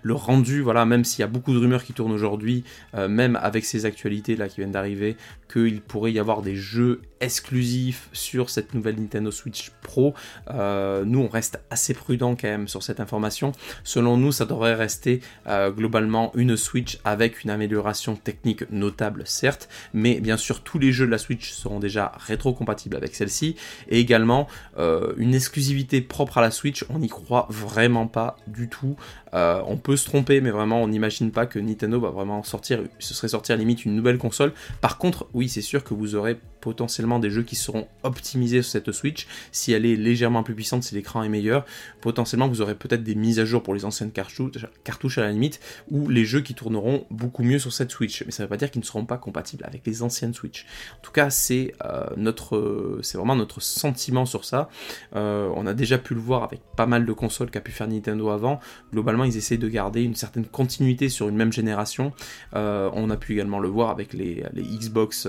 le, 0.01 0.13
rendu 0.13 0.61
voilà 0.61 0.85
même 0.85 1.03
s'il 1.03 1.21
y 1.21 1.23
a 1.23 1.27
beaucoup 1.27 1.53
de 1.53 1.59
rumeurs 1.59 1.83
qui 1.83 1.93
tournent 1.93 2.11
aujourd'hui 2.11 2.63
euh, 2.95 3.07
même 3.07 3.37
avec 3.41 3.65
ces 3.65 3.85
actualités 3.85 4.35
là 4.35 4.47
qui 4.47 4.57
viennent 4.57 4.71
d'arriver 4.71 5.15
qu'il 5.51 5.81
pourrait 5.81 6.11
y 6.11 6.19
avoir 6.19 6.41
des 6.41 6.55
jeux 6.55 7.01
exclusifs 7.21 8.09
sur 8.13 8.49
cette 8.49 8.73
nouvelle 8.73 8.99
Nintendo 8.99 9.31
Switch 9.31 9.71
Pro 9.81 10.13
nous 10.49 11.19
on 11.19 11.27
reste 11.27 11.59
assez 11.69 11.93
prudent 11.93 12.35
quand 12.35 12.47
même 12.47 12.67
sur 12.67 12.83
cette 12.83 12.99
information 12.99 13.51
selon 13.83 14.17
nous 14.17 14.31
ça 14.31 14.45
devrait 14.45 14.75
rester 14.75 15.21
globalement 15.47 16.31
une 16.35 16.57
Switch 16.57 16.99
avec 17.03 17.43
une 17.43 17.49
amélioration 17.49 18.15
technique 18.15 18.69
notable 18.71 19.23
certes, 19.25 19.69
mais 19.93 20.19
bien 20.19 20.37
sûr 20.37 20.61
tous 20.61 20.79
les 20.79 20.91
jeux 20.91 21.05
de 21.05 21.11
la 21.11 21.17
Switch 21.17 21.51
seront 21.51 21.79
déjà 21.79 22.11
rétro-compatibles 22.17 22.95
avec 22.95 23.15
celle-ci, 23.15 23.55
et 23.87 23.99
également 23.99 24.47
euh, 24.77 25.13
une 25.17 25.33
exclusivité 25.33 26.01
propre 26.01 26.37
à 26.37 26.41
la 26.41 26.51
Switch, 26.51 26.85
on 26.89 26.99
n'y 26.99 27.09
croit 27.09 27.47
vraiment 27.49 28.07
pas 28.07 28.37
du 28.47 28.69
tout. 28.69 28.95
Euh, 29.33 29.61
on 29.65 29.77
peut 29.77 29.97
se 29.97 30.05
tromper, 30.05 30.41
mais 30.41 30.51
vraiment 30.51 30.81
on 30.81 30.87
n'imagine 30.87 31.31
pas 31.31 31.45
que 31.45 31.59
Nintendo 31.59 31.99
va 31.99 32.09
vraiment 32.09 32.43
sortir, 32.43 32.81
ce 32.99 33.13
serait 33.13 33.29
sortir 33.29 33.57
limite 33.57 33.85
une 33.85 33.95
nouvelle 33.95 34.17
console. 34.17 34.53
Par 34.81 34.97
contre, 34.97 35.27
oui, 35.33 35.49
c'est 35.49 35.61
sûr 35.61 35.83
que 35.83 35.93
vous 35.93 36.15
aurez 36.15 36.39
potentiellement 36.61 37.06
des 37.19 37.29
jeux 37.29 37.43
qui 37.43 37.55
seront 37.55 37.87
optimisés 38.03 38.61
sur 38.61 38.71
cette 38.71 38.91
Switch. 38.91 39.27
Si 39.51 39.71
elle 39.71 39.85
est 39.85 39.95
légèrement 39.95 40.43
plus 40.43 40.53
puissante, 40.53 40.83
si 40.83 40.93
l'écran 40.93 41.23
est 41.23 41.29
meilleur, 41.29 41.65
potentiellement 42.01 42.47
vous 42.47 42.61
aurez 42.61 42.75
peut-être 42.75 43.03
des 43.03 43.15
mises 43.15 43.39
à 43.39 43.45
jour 43.45 43.63
pour 43.63 43.73
les 43.73 43.85
anciennes 43.85 44.11
cartouches, 44.11 45.17
à 45.17 45.21
la 45.21 45.31
limite, 45.31 45.59
ou 45.89 46.09
les 46.09 46.25
jeux 46.25 46.41
qui 46.41 46.53
tourneront 46.53 47.05
beaucoup 47.09 47.43
mieux 47.43 47.59
sur 47.59 47.71
cette 47.71 47.91
Switch. 47.91 48.23
Mais 48.25 48.31
ça 48.31 48.43
ne 48.43 48.47
veut 48.47 48.49
pas 48.49 48.57
dire 48.57 48.69
qu'ils 48.69 48.81
ne 48.81 48.85
seront 48.85 49.05
pas 49.05 49.17
compatibles 49.17 49.63
avec 49.65 49.85
les 49.85 50.03
anciennes 50.03 50.33
Switch. 50.33 50.65
En 50.97 51.01
tout 51.01 51.11
cas, 51.11 51.29
c'est 51.29 51.73
euh, 51.85 52.07
notre, 52.17 52.99
c'est 53.01 53.17
vraiment 53.17 53.35
notre 53.35 53.61
sentiment 53.61 54.25
sur 54.25 54.43
ça. 54.43 54.69
Euh, 55.15 55.49
on 55.55 55.65
a 55.65 55.73
déjà 55.73 55.97
pu 55.97 56.13
le 56.13 56.19
voir 56.19 56.43
avec 56.43 56.59
pas 56.75 56.85
mal 56.85 57.05
de 57.05 57.13
consoles 57.13 57.49
qu'a 57.49 57.61
pu 57.61 57.71
faire 57.71 57.87
Nintendo 57.87 58.29
avant. 58.29 58.59
Globalement, 58.91 59.23
ils 59.23 59.37
essayent 59.37 59.57
de 59.57 59.69
garder 59.69 60.03
une 60.03 60.15
certaine 60.15 60.45
continuité 60.45 61.09
sur 61.09 61.29
une 61.29 61.35
même 61.35 61.53
génération. 61.53 62.11
Euh, 62.55 62.89
on 62.93 63.09
a 63.09 63.17
pu 63.17 63.33
également 63.33 63.59
le 63.59 63.69
voir 63.69 63.89
avec 63.89 64.13
les, 64.13 64.43
les 64.53 64.63
Xbox, 64.63 65.27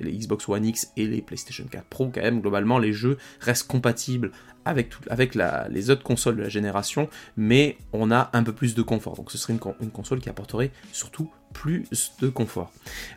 les 0.00 0.12
Xbox 0.12 0.48
One 0.48 0.64
et 0.96 1.03
les 1.06 1.22
PlayStation 1.22 1.64
4 1.70 1.84
Pro, 1.84 2.10
quand 2.14 2.22
même, 2.22 2.40
globalement, 2.40 2.78
les 2.78 2.92
jeux 2.92 3.18
restent 3.40 3.68
compatibles 3.68 4.32
avec, 4.64 4.92
avec 5.10 5.34
les 5.34 5.90
autres 5.90 6.02
consoles 6.02 6.36
de 6.36 6.42
la 6.42 6.48
génération, 6.48 7.08
mais 7.36 7.76
on 7.92 8.10
a 8.10 8.30
un 8.32 8.42
peu 8.42 8.52
plus 8.52 8.74
de 8.74 8.82
confort. 8.82 9.14
Donc 9.16 9.30
ce 9.30 9.38
serait 9.38 9.52
une, 9.52 9.90
console 9.90 10.20
qui 10.20 10.28
apporterait 10.28 10.70
surtout 10.92 11.30
plus 11.54 11.86
de 12.20 12.28
confort. 12.28 12.70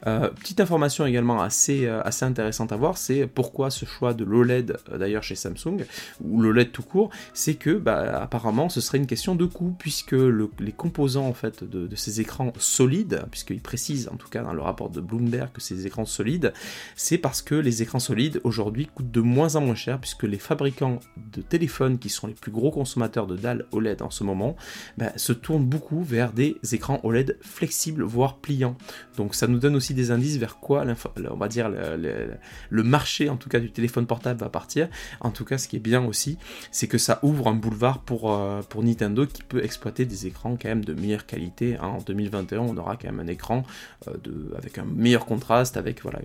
Euh, 0.06 0.29
petite 0.29 0.62
information 0.62 1.06
également 1.06 1.41
assez, 1.41 1.86
euh, 1.86 2.01
assez 2.03 2.24
intéressante 2.24 2.72
à 2.72 2.77
voir, 2.77 2.98
c'est 2.98 3.27
pourquoi 3.27 3.70
ce 3.70 3.84
choix 3.84 4.13
de 4.13 4.24
l'OLED 4.24 4.77
euh, 4.89 4.98
d'ailleurs 4.98 5.24
chez 5.24 5.36
Samsung, 5.36 5.84
ou 6.22 6.41
l'OLED 6.41 6.72
tout 6.72 6.84
court, 6.84 7.10
c'est 7.34 7.56
que 7.56 7.72
bah, 7.72 8.22
apparemment 8.22 8.70
ce 8.70 8.79
serait 8.79 9.00
une 9.00 9.08
question 9.08 9.36
de 9.36 9.46
coût, 9.46 9.75
puisque 9.77 10.13
les 10.13 10.72
composants 10.72 11.27
en 11.27 11.34
fait 11.34 11.63
de, 11.63 11.94
ces 11.96 12.22
écrans 12.22 12.53
solides, 12.60 13.25
puisqu'ils 13.32 13.60
précisent 13.60 14.08
en 14.13 14.15
tout 14.15 14.29
cas 14.29 14.44
dans 14.44 14.53
le 14.53 14.62
rapport 14.62 14.89
de 14.89 15.01
Bloomberg 15.01 15.51
que 15.51 15.62
ces 15.62 15.88
écrans 15.88 16.06
solides, 16.06 16.53
c'est 16.96 17.17
parce 17.17 17.41
que 17.41 17.56
les 17.56 17.82
écrans 17.82 18.00
solides 18.00 18.39
aujourd'hui 18.44 18.86
coûtent 18.86 19.12
de 19.12 19.22
moins 19.22 19.56
en 19.56 19.62
moins 19.62 19.75
cher, 19.75 20.00
puisque 20.00 20.24
les 20.24 20.38
fabricants 20.38 21.00
de 21.34 21.41
téléphones 21.41 21.98
qui 21.98 22.10
sont 22.10 22.27
les 22.27 22.34
plus 22.34 22.51
gros 22.51 22.72
consommateurs 22.72 23.25
de 23.25 23.36
dalles 23.36 23.65
OLED 23.72 24.03
en 24.03 24.12
ce 24.12 24.24
moment, 24.24 24.56
bah, 24.98 25.12
se 25.15 25.34
tournent 25.34 25.65
beaucoup 25.65 26.03
vers 26.03 26.32
des 26.34 26.58
écrans 26.72 27.00
OLED 27.03 27.39
flexibles, 27.41 28.03
voire 28.03 28.26
pliant. 28.36 28.75
Donc 29.15 29.36
ça 29.36 29.48
nous 29.48 29.60
donne 29.60 29.75
aussi 29.75 29.93
des 29.93 30.12
indices 30.12 30.38
vers 30.38 30.57
quoi, 30.57 30.86
on 31.29 31.36
va 31.36 31.48
dire, 31.48 31.69
le, 31.69 32.84
marché 32.84 33.29
en 33.29 33.38
tout 33.38 33.50
cas 33.50 33.60
du 33.60 33.72
téléphone 33.72 34.05
portable 34.05 34.39
va 34.39 34.50
partir. 34.50 34.88
En 35.19 35.31
tout 35.31 35.46
cas, 35.46 35.57
ce 35.57 35.67
qui 35.67 35.75
est 35.75 35.79
bien 35.79 36.03
aussi, 36.05 36.38
c'est 36.72 36.88
que 36.88 36.98
ça 36.98 37.19
ouvre 37.24 37.48
un 37.48 37.53
boulevard 37.53 38.00
pour, 38.00 38.34
euh, 38.34 38.62
pour 38.62 38.84
Nintendo 38.84 39.25
qui 39.25 39.43
peut 39.43 39.63
exploiter 39.63 40.05
des 40.05 40.27
écrans 40.27 40.57
quand 40.62 40.69
même 40.69 40.86
de 40.86 40.93
meilleure 40.93 41.25
qualité. 41.25 41.77
Hein. 41.77 41.88
En 41.88 42.01
2021, 42.01 42.60
on 42.60 42.77
aura 42.77 42.96
quand 42.96 43.12
même 43.12 43.19
un 43.19 43.27
écran 43.27 43.63
euh, 44.07 44.13
de, 44.24 44.53
avec 44.57 44.77
un 44.77 44.86
meilleur 44.86 45.25
contraste, 45.25 45.77
avec 45.77 46.01
voilà, 46.01 46.19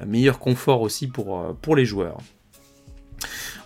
un 0.00 0.06
meilleur 0.06 0.38
confort 0.38 0.80
aussi 0.82 1.06
pour, 1.06 1.40
euh, 1.40 1.52
pour 1.60 1.76
les 1.76 1.84
joueurs. 1.84 2.18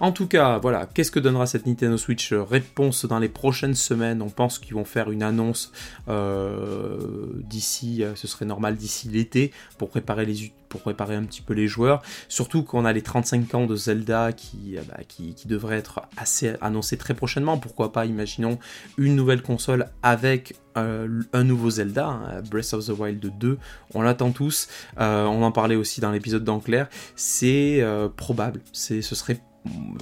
En 0.00 0.12
tout 0.12 0.26
cas, 0.26 0.58
voilà, 0.58 0.86
qu'est-ce 0.86 1.10
que 1.10 1.20
donnera 1.20 1.46
cette 1.46 1.66
Nintendo 1.66 1.96
Switch 1.96 2.32
Réponse 2.32 3.04
dans 3.04 3.18
les 3.18 3.28
prochaines 3.28 3.74
semaines. 3.74 4.22
On 4.22 4.30
pense 4.30 4.58
qu'ils 4.58 4.74
vont 4.74 4.84
faire 4.84 5.10
une 5.10 5.22
annonce 5.22 5.72
euh, 6.08 6.96
d'ici, 7.34 8.02
euh, 8.02 8.14
ce 8.14 8.26
serait 8.26 8.46
normal 8.46 8.76
d'ici 8.76 9.08
l'été, 9.08 9.52
pour 9.78 9.90
préparer 9.90 10.24
les 10.24 10.52
pour 10.70 10.80
préparer 10.80 11.14
un 11.14 11.24
petit 11.24 11.42
peu 11.42 11.52
les 11.52 11.68
joueurs. 11.68 12.00
Surtout 12.28 12.62
qu'on 12.62 12.86
a 12.86 12.92
les 12.94 13.02
35 13.02 13.54
ans 13.54 13.66
de 13.66 13.76
Zelda 13.76 14.32
qui, 14.32 14.78
euh, 14.78 14.82
bah, 14.88 15.00
qui, 15.06 15.34
devraient 15.44 15.76
être 15.76 16.02
assez 16.16 16.54
annoncés 16.62 16.96
très 16.96 17.12
prochainement. 17.12 17.58
Pourquoi 17.58 17.92
pas, 17.92 18.06
imaginons, 18.06 18.58
une 18.96 19.16
nouvelle 19.16 19.42
console 19.42 19.86
avec 20.02 20.54
un 20.76 21.44
nouveau 21.44 21.68
Zelda, 21.68 22.06
hein, 22.06 22.42
Breath 22.48 22.72
of 22.72 22.86
the 22.86 22.90
Wild 22.90 23.38
2, 23.38 23.58
on 23.92 24.00
l'attend 24.00 24.30
tous. 24.30 24.68
on 24.96 25.42
en 25.42 25.52
parlait 25.52 25.74
aussi 25.74 26.00
dans 26.00 26.10
l'épisode 26.10 26.44
d'Enclair. 26.44 26.88
C'est 27.16 27.84
probable, 28.16 28.60
ce 28.72 29.02
serait 29.02 29.40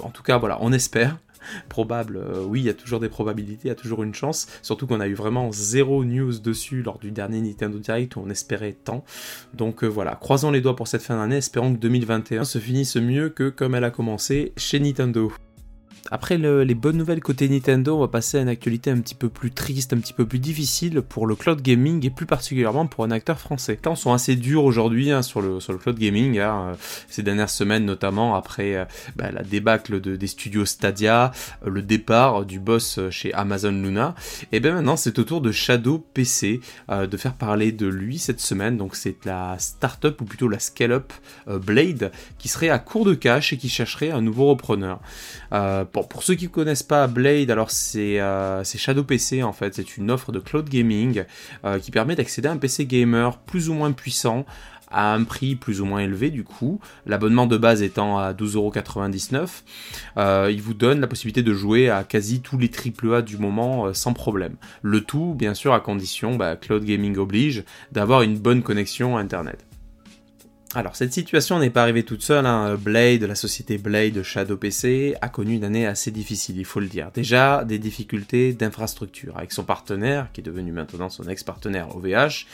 en 0.02 0.10
tout 0.10 0.22
cas, 0.22 0.38
voilà, 0.38 0.58
on 0.60 0.72
espère. 0.72 1.18
Probable, 1.68 2.16
euh, 2.16 2.44
oui, 2.44 2.60
il 2.60 2.66
y 2.66 2.70
a 2.70 2.74
toujours 2.74 3.00
des 3.00 3.08
probabilités, 3.08 3.62
il 3.64 3.68
y 3.68 3.72
a 3.72 3.76
toujours 3.76 4.02
une 4.02 4.14
chance. 4.14 4.46
Surtout 4.62 4.86
qu'on 4.86 5.00
a 5.00 5.06
eu 5.06 5.14
vraiment 5.14 5.50
zéro 5.52 6.04
news 6.04 6.38
dessus 6.38 6.82
lors 6.82 6.98
du 6.98 7.10
dernier 7.10 7.40
Nintendo 7.40 7.78
Direct 7.78 8.16
où 8.16 8.20
on 8.20 8.30
espérait 8.30 8.72
tant. 8.72 9.04
Donc 9.54 9.84
euh, 9.84 9.86
voilà, 9.86 10.14
croisons 10.14 10.50
les 10.50 10.60
doigts 10.60 10.76
pour 10.76 10.88
cette 10.88 11.02
fin 11.02 11.16
d'année, 11.16 11.36
espérons 11.36 11.74
que 11.74 11.78
2021 11.78 12.44
se 12.44 12.58
finisse 12.58 12.96
mieux 12.96 13.28
que 13.28 13.48
comme 13.48 13.74
elle 13.74 13.84
a 13.84 13.90
commencé 13.90 14.52
chez 14.56 14.80
Nintendo. 14.80 15.32
Après 16.10 16.38
les 16.38 16.74
bonnes 16.74 16.96
nouvelles 16.96 17.20
côté 17.20 17.48
Nintendo, 17.48 17.96
on 17.96 18.00
va 18.00 18.08
passer 18.08 18.38
à 18.38 18.40
une 18.40 18.48
actualité 18.48 18.90
un 18.90 18.98
petit 19.00 19.14
peu 19.14 19.28
plus 19.28 19.50
triste, 19.50 19.92
un 19.92 19.98
petit 19.98 20.12
peu 20.12 20.26
plus 20.26 20.38
difficile 20.38 21.02
pour 21.02 21.26
le 21.26 21.34
cloud 21.34 21.60
gaming 21.60 22.04
et 22.06 22.10
plus 22.10 22.26
particulièrement 22.26 22.86
pour 22.86 23.04
un 23.04 23.10
acteur 23.10 23.38
français. 23.38 23.72
Les 23.72 23.78
temps 23.78 23.94
sont 23.94 24.12
assez 24.12 24.36
durs 24.36 24.64
aujourd'hui 24.64 25.10
hein, 25.10 25.22
sur, 25.22 25.42
le, 25.42 25.58
cloud 25.58 25.98
gaming, 25.98 26.38
hein, 26.38 26.70
euh, 26.70 26.74
ces 27.08 27.22
dernières 27.22 27.50
semaines 27.50 27.84
notamment 27.84 28.34
après 28.34 28.74
euh, 28.74 28.84
bah, 29.16 29.30
la 29.30 29.42
débâcle 29.42 30.00
de, 30.00 30.16
des 30.16 30.26
studios 30.26 30.64
Stadia, 30.64 31.32
euh, 31.66 31.70
le 31.70 31.82
départ 31.82 32.44
du 32.46 32.58
boss 32.58 32.98
chez 33.10 33.34
Amazon 33.34 33.70
Luna. 33.72 34.14
Et 34.52 34.60
bien 34.60 34.74
maintenant 34.74 34.96
c'est 34.96 35.18
au 35.18 35.24
tour 35.24 35.40
de 35.40 35.52
Shadow 35.52 36.06
PC 36.14 36.60
de 36.88 37.16
faire 37.16 37.34
parler 37.34 37.72
de 37.72 37.86
lui 37.86 38.18
cette 38.18 38.40
semaine. 38.40 38.76
Donc 38.76 38.96
c'est 38.96 39.24
la 39.24 39.56
startup 39.58 40.20
ou 40.20 40.24
plutôt 40.24 40.48
la 40.48 40.58
scale-up 40.58 41.12
Blade 41.46 42.12
qui 42.38 42.48
serait 42.48 42.70
à 42.70 42.78
court 42.78 43.04
de 43.04 43.14
cash 43.14 43.52
et 43.52 43.56
qui 43.58 43.68
chercherait 43.68 44.10
un 44.10 44.22
nouveau 44.22 44.46
repreneur 44.46 45.00
pour 45.92 46.22
ceux 46.22 46.34
qui 46.34 46.44
ne 46.44 46.50
connaissent 46.50 46.82
pas 46.82 47.06
Blade, 47.06 47.50
alors 47.50 47.70
euh, 47.96 48.64
c'est 48.64 48.78
Shadow 48.78 49.04
PC 49.04 49.42
en 49.42 49.52
fait, 49.52 49.74
c'est 49.74 49.96
une 49.96 50.10
offre 50.10 50.32
de 50.32 50.38
cloud 50.38 50.68
gaming 50.68 51.24
euh, 51.64 51.78
qui 51.78 51.90
permet 51.90 52.16
d'accéder 52.16 52.48
à 52.48 52.52
un 52.52 52.56
PC 52.56 52.86
gamer 52.86 53.38
plus 53.38 53.68
ou 53.68 53.74
moins 53.74 53.92
puissant 53.92 54.44
à 54.90 55.12
un 55.12 55.24
prix 55.24 55.54
plus 55.54 55.82
ou 55.82 55.84
moins 55.84 56.00
élevé 56.00 56.30
du 56.30 56.44
coup, 56.44 56.80
l'abonnement 57.04 57.46
de 57.46 57.58
base 57.58 57.82
étant 57.82 58.18
à 58.18 58.32
12,99€, 58.32 59.62
euh, 60.16 60.48
il 60.50 60.62
vous 60.62 60.72
donne 60.72 61.00
la 61.00 61.06
possibilité 61.06 61.42
de 61.42 61.52
jouer 61.52 61.90
à 61.90 62.04
quasi 62.04 62.40
tous 62.40 62.56
les 62.56 62.70
AAA 62.70 63.20
du 63.20 63.36
moment 63.36 63.92
sans 63.92 64.14
problème. 64.14 64.56
Le 64.80 65.02
tout 65.02 65.34
bien 65.36 65.52
sûr 65.52 65.74
à 65.74 65.80
condition, 65.80 66.36
bah, 66.36 66.56
cloud 66.56 66.84
gaming 66.84 67.18
oblige, 67.18 67.64
d'avoir 67.92 68.22
une 68.22 68.38
bonne 68.38 68.62
connexion 68.62 69.18
internet. 69.18 69.67
Alors 70.74 70.96
cette 70.96 71.14
situation 71.14 71.58
n'est 71.58 71.70
pas 71.70 71.80
arrivée 71.80 72.02
toute 72.02 72.20
seule, 72.20 72.44
hein. 72.44 72.76
Blade, 72.78 73.22
la 73.22 73.34
société 73.34 73.78
Blade 73.78 74.22
Shadow 74.22 74.58
PC, 74.58 75.14
a 75.22 75.30
connu 75.30 75.54
une 75.54 75.64
année 75.64 75.86
assez 75.86 76.10
difficile, 76.10 76.58
il 76.58 76.66
faut 76.66 76.80
le 76.80 76.88
dire. 76.88 77.10
Déjà 77.14 77.64
des 77.64 77.78
difficultés 77.78 78.52
d'infrastructure 78.52 79.38
avec 79.38 79.52
son 79.52 79.64
partenaire, 79.64 80.28
qui 80.30 80.42
est 80.42 80.44
devenu 80.44 80.70
maintenant 80.72 81.08
son 81.08 81.26
ex-partenaire 81.26 81.96
OVH. 81.96 82.46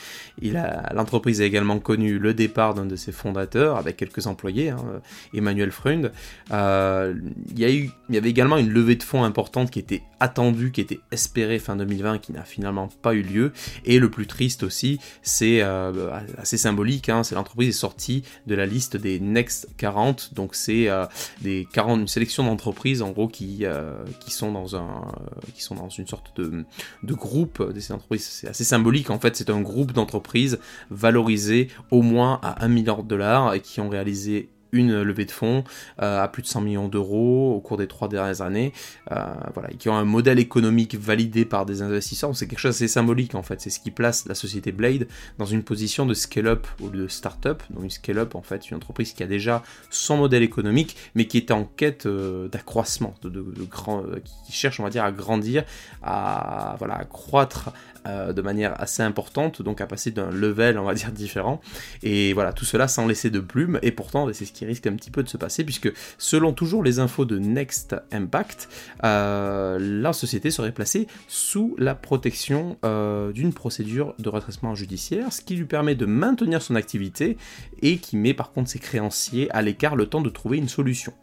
L'entreprise 0.93 1.41
a 1.41 1.43
également 1.43 1.77
connu 1.79 2.17
le 2.17 2.33
départ 2.33 2.73
d'un 2.73 2.85
de 2.85 2.95
ses 2.95 3.11
fondateurs 3.11 3.75
avec 3.75 3.97
quelques 3.97 4.27
employés, 4.27 4.69
hein, 4.69 5.01
Emmanuel 5.33 5.71
Frund. 5.71 6.13
Euh, 6.51 7.13
il 7.51 7.59
y 7.59 8.17
avait 8.17 8.29
également 8.29 8.57
une 8.57 8.69
levée 8.69 8.95
de 8.95 9.03
fonds 9.03 9.25
importante 9.25 9.71
qui 9.71 9.79
était 9.79 10.03
attendue, 10.21 10.71
qui 10.71 10.79
était 10.79 11.01
espérée 11.11 11.59
fin 11.59 11.75
2020, 11.75 12.19
qui 12.19 12.31
n'a 12.31 12.43
finalement 12.43 12.87
pas 13.01 13.13
eu 13.13 13.23
lieu. 13.23 13.51
Et 13.83 13.99
le 13.99 14.09
plus 14.09 14.25
triste 14.25 14.63
aussi, 14.63 14.99
c'est 15.21 15.61
euh, 15.61 16.17
assez 16.37 16.57
symbolique, 16.57 17.09
hein, 17.09 17.23
c'est 17.23 17.35
l'entreprise 17.35 17.67
est 17.69 17.71
sortie 17.73 18.04
de 18.47 18.55
la 18.55 18.65
liste 18.65 18.97
des 18.97 19.19
Next 19.19 19.69
40. 19.77 20.33
Donc 20.33 20.55
c'est 20.55 20.89
euh, 20.89 21.05
des 21.41 21.67
40, 21.73 22.01
une 22.01 22.07
sélection 22.07 22.43
d'entreprises 22.43 23.01
en 23.01 23.11
gros 23.11 23.27
qui, 23.27 23.65
euh, 23.65 24.03
sont 24.27 24.51
dans 24.51 24.75
un, 24.75 25.11
qui 25.53 25.61
sont 25.61 25.75
dans 25.75 25.89
une 25.89 26.07
sorte 26.07 26.39
de, 26.39 26.65
groupe 27.03 27.73
de 27.73 27.79
ces 27.79 27.93
entreprises. 27.93 28.25
C'est 28.25 28.47
assez 28.47 28.63
symbolique 28.63 29.09
en 29.09 29.19
fait, 29.19 29.35
c'est 29.35 29.49
un 29.49 29.61
groupe 29.61 29.93
d'entreprises 29.93 30.59
valorisées 30.89 31.69
au 31.91 32.01
moins 32.01 32.39
à 32.43 32.63
1 32.65 32.67
milliard 32.67 33.03
de 33.03 33.07
dollars 33.07 33.53
et 33.53 33.61
qui 33.61 33.81
ont 33.81 33.89
réalisé 33.89 34.49
une 34.75 35.01
levée 35.01 35.25
de 35.25 35.31
fonds 35.31 35.63
euh, 36.01 36.21
à 36.21 36.27
plus 36.27 36.41
de 36.41 36.47
100 36.47 36.61
millions 36.61 36.87
d'euros 36.87 37.55
au 37.55 37.59
cours 37.61 37.77
des 37.77 37.87
trois 37.87 38.07
dernières 38.07 38.41
années, 38.41 38.73
euh, 39.11 39.33
voilà, 39.53 39.71
et 39.71 39.77
qui 39.77 39.89
ont 39.89 39.95
un 39.95 40.05
modèle 40.05 40.39
économique 40.39 40.95
validé 40.95 41.45
par 41.45 41.65
des 41.65 41.81
investisseurs. 41.81 42.35
C'est 42.35 42.47
quelque 42.47 42.59
chose 42.59 42.75
d'assez 42.75 42.87
symbolique 42.87 43.35
en 43.35 43.43
fait. 43.43 43.61
C'est 43.61 43.69
ce 43.69 43.79
qui 43.79 43.91
place 43.91 44.27
la 44.27 44.35
société 44.35 44.71
Blade 44.71 45.07
dans 45.37 45.45
une 45.45 45.63
position 45.63 46.05
de 46.05 46.13
scale-up 46.13 46.67
au 46.81 46.89
lieu 46.89 47.03
de 47.03 47.07
start-up. 47.07 47.63
Donc 47.69 47.83
une 47.83 47.89
scale-up 47.89 48.35
en 48.35 48.41
fait, 48.41 48.69
une 48.69 48.77
entreprise 48.77 49.13
qui 49.13 49.23
a 49.23 49.27
déjà 49.27 49.63
son 49.89 50.17
modèle 50.17 50.43
économique, 50.43 50.95
mais 51.15 51.25
qui 51.25 51.37
est 51.37 51.51
en 51.51 51.63
quête 51.63 52.05
euh, 52.05 52.47
d'accroissement, 52.49 53.15
de, 53.23 53.29
grand, 53.69 54.03
qui 54.45 54.51
cherche 54.51 54.79
on 54.79 54.83
va 54.83 54.89
dire 54.89 55.03
à 55.03 55.11
grandir, 55.11 55.63
à 56.03 56.75
voilà, 56.79 56.95
à 56.95 57.05
croître 57.05 57.71
de 58.05 58.41
manière 58.41 58.79
assez 58.79 59.03
importante, 59.03 59.61
donc 59.61 59.81
à 59.81 59.87
passer 59.87 60.11
d'un 60.11 60.29
level, 60.29 60.77
on 60.77 60.83
va 60.83 60.93
dire, 60.93 61.11
différent. 61.11 61.61
Et 62.03 62.33
voilà, 62.33 62.53
tout 62.53 62.65
cela 62.65 62.87
sans 62.87 63.07
laisser 63.07 63.29
de 63.29 63.39
plume, 63.39 63.79
et 63.81 63.91
pourtant, 63.91 64.31
c'est 64.33 64.45
ce 64.45 64.51
qui 64.51 64.65
risque 64.65 64.87
un 64.87 64.95
petit 64.95 65.11
peu 65.11 65.23
de 65.23 65.29
se 65.29 65.37
passer, 65.37 65.63
puisque 65.63 65.91
selon 66.17 66.53
toujours 66.53 66.83
les 66.83 66.99
infos 66.99 67.25
de 67.25 67.37
Next 67.39 67.95
Impact, 68.11 68.69
euh, 69.03 69.77
la 69.79 70.13
société 70.13 70.51
serait 70.51 70.71
placée 70.71 71.07
sous 71.27 71.75
la 71.77 71.95
protection 71.95 72.77
euh, 72.85 73.31
d'une 73.31 73.53
procédure 73.53 74.13
de 74.19 74.29
redressement 74.29 74.75
judiciaire, 74.75 75.31
ce 75.31 75.41
qui 75.41 75.55
lui 75.55 75.65
permet 75.65 75.95
de 75.95 76.05
maintenir 76.05 76.61
son 76.61 76.75
activité 76.75 77.37
et 77.81 77.97
qui 77.97 78.17
met 78.17 78.33
par 78.33 78.51
contre 78.51 78.69
ses 78.69 78.79
créanciers 78.79 79.49
à 79.51 79.61
l'écart 79.61 79.95
le 79.95 80.07
temps 80.07 80.21
de 80.21 80.29
trouver 80.29 80.57
une 80.57 80.69
solution 80.69 81.13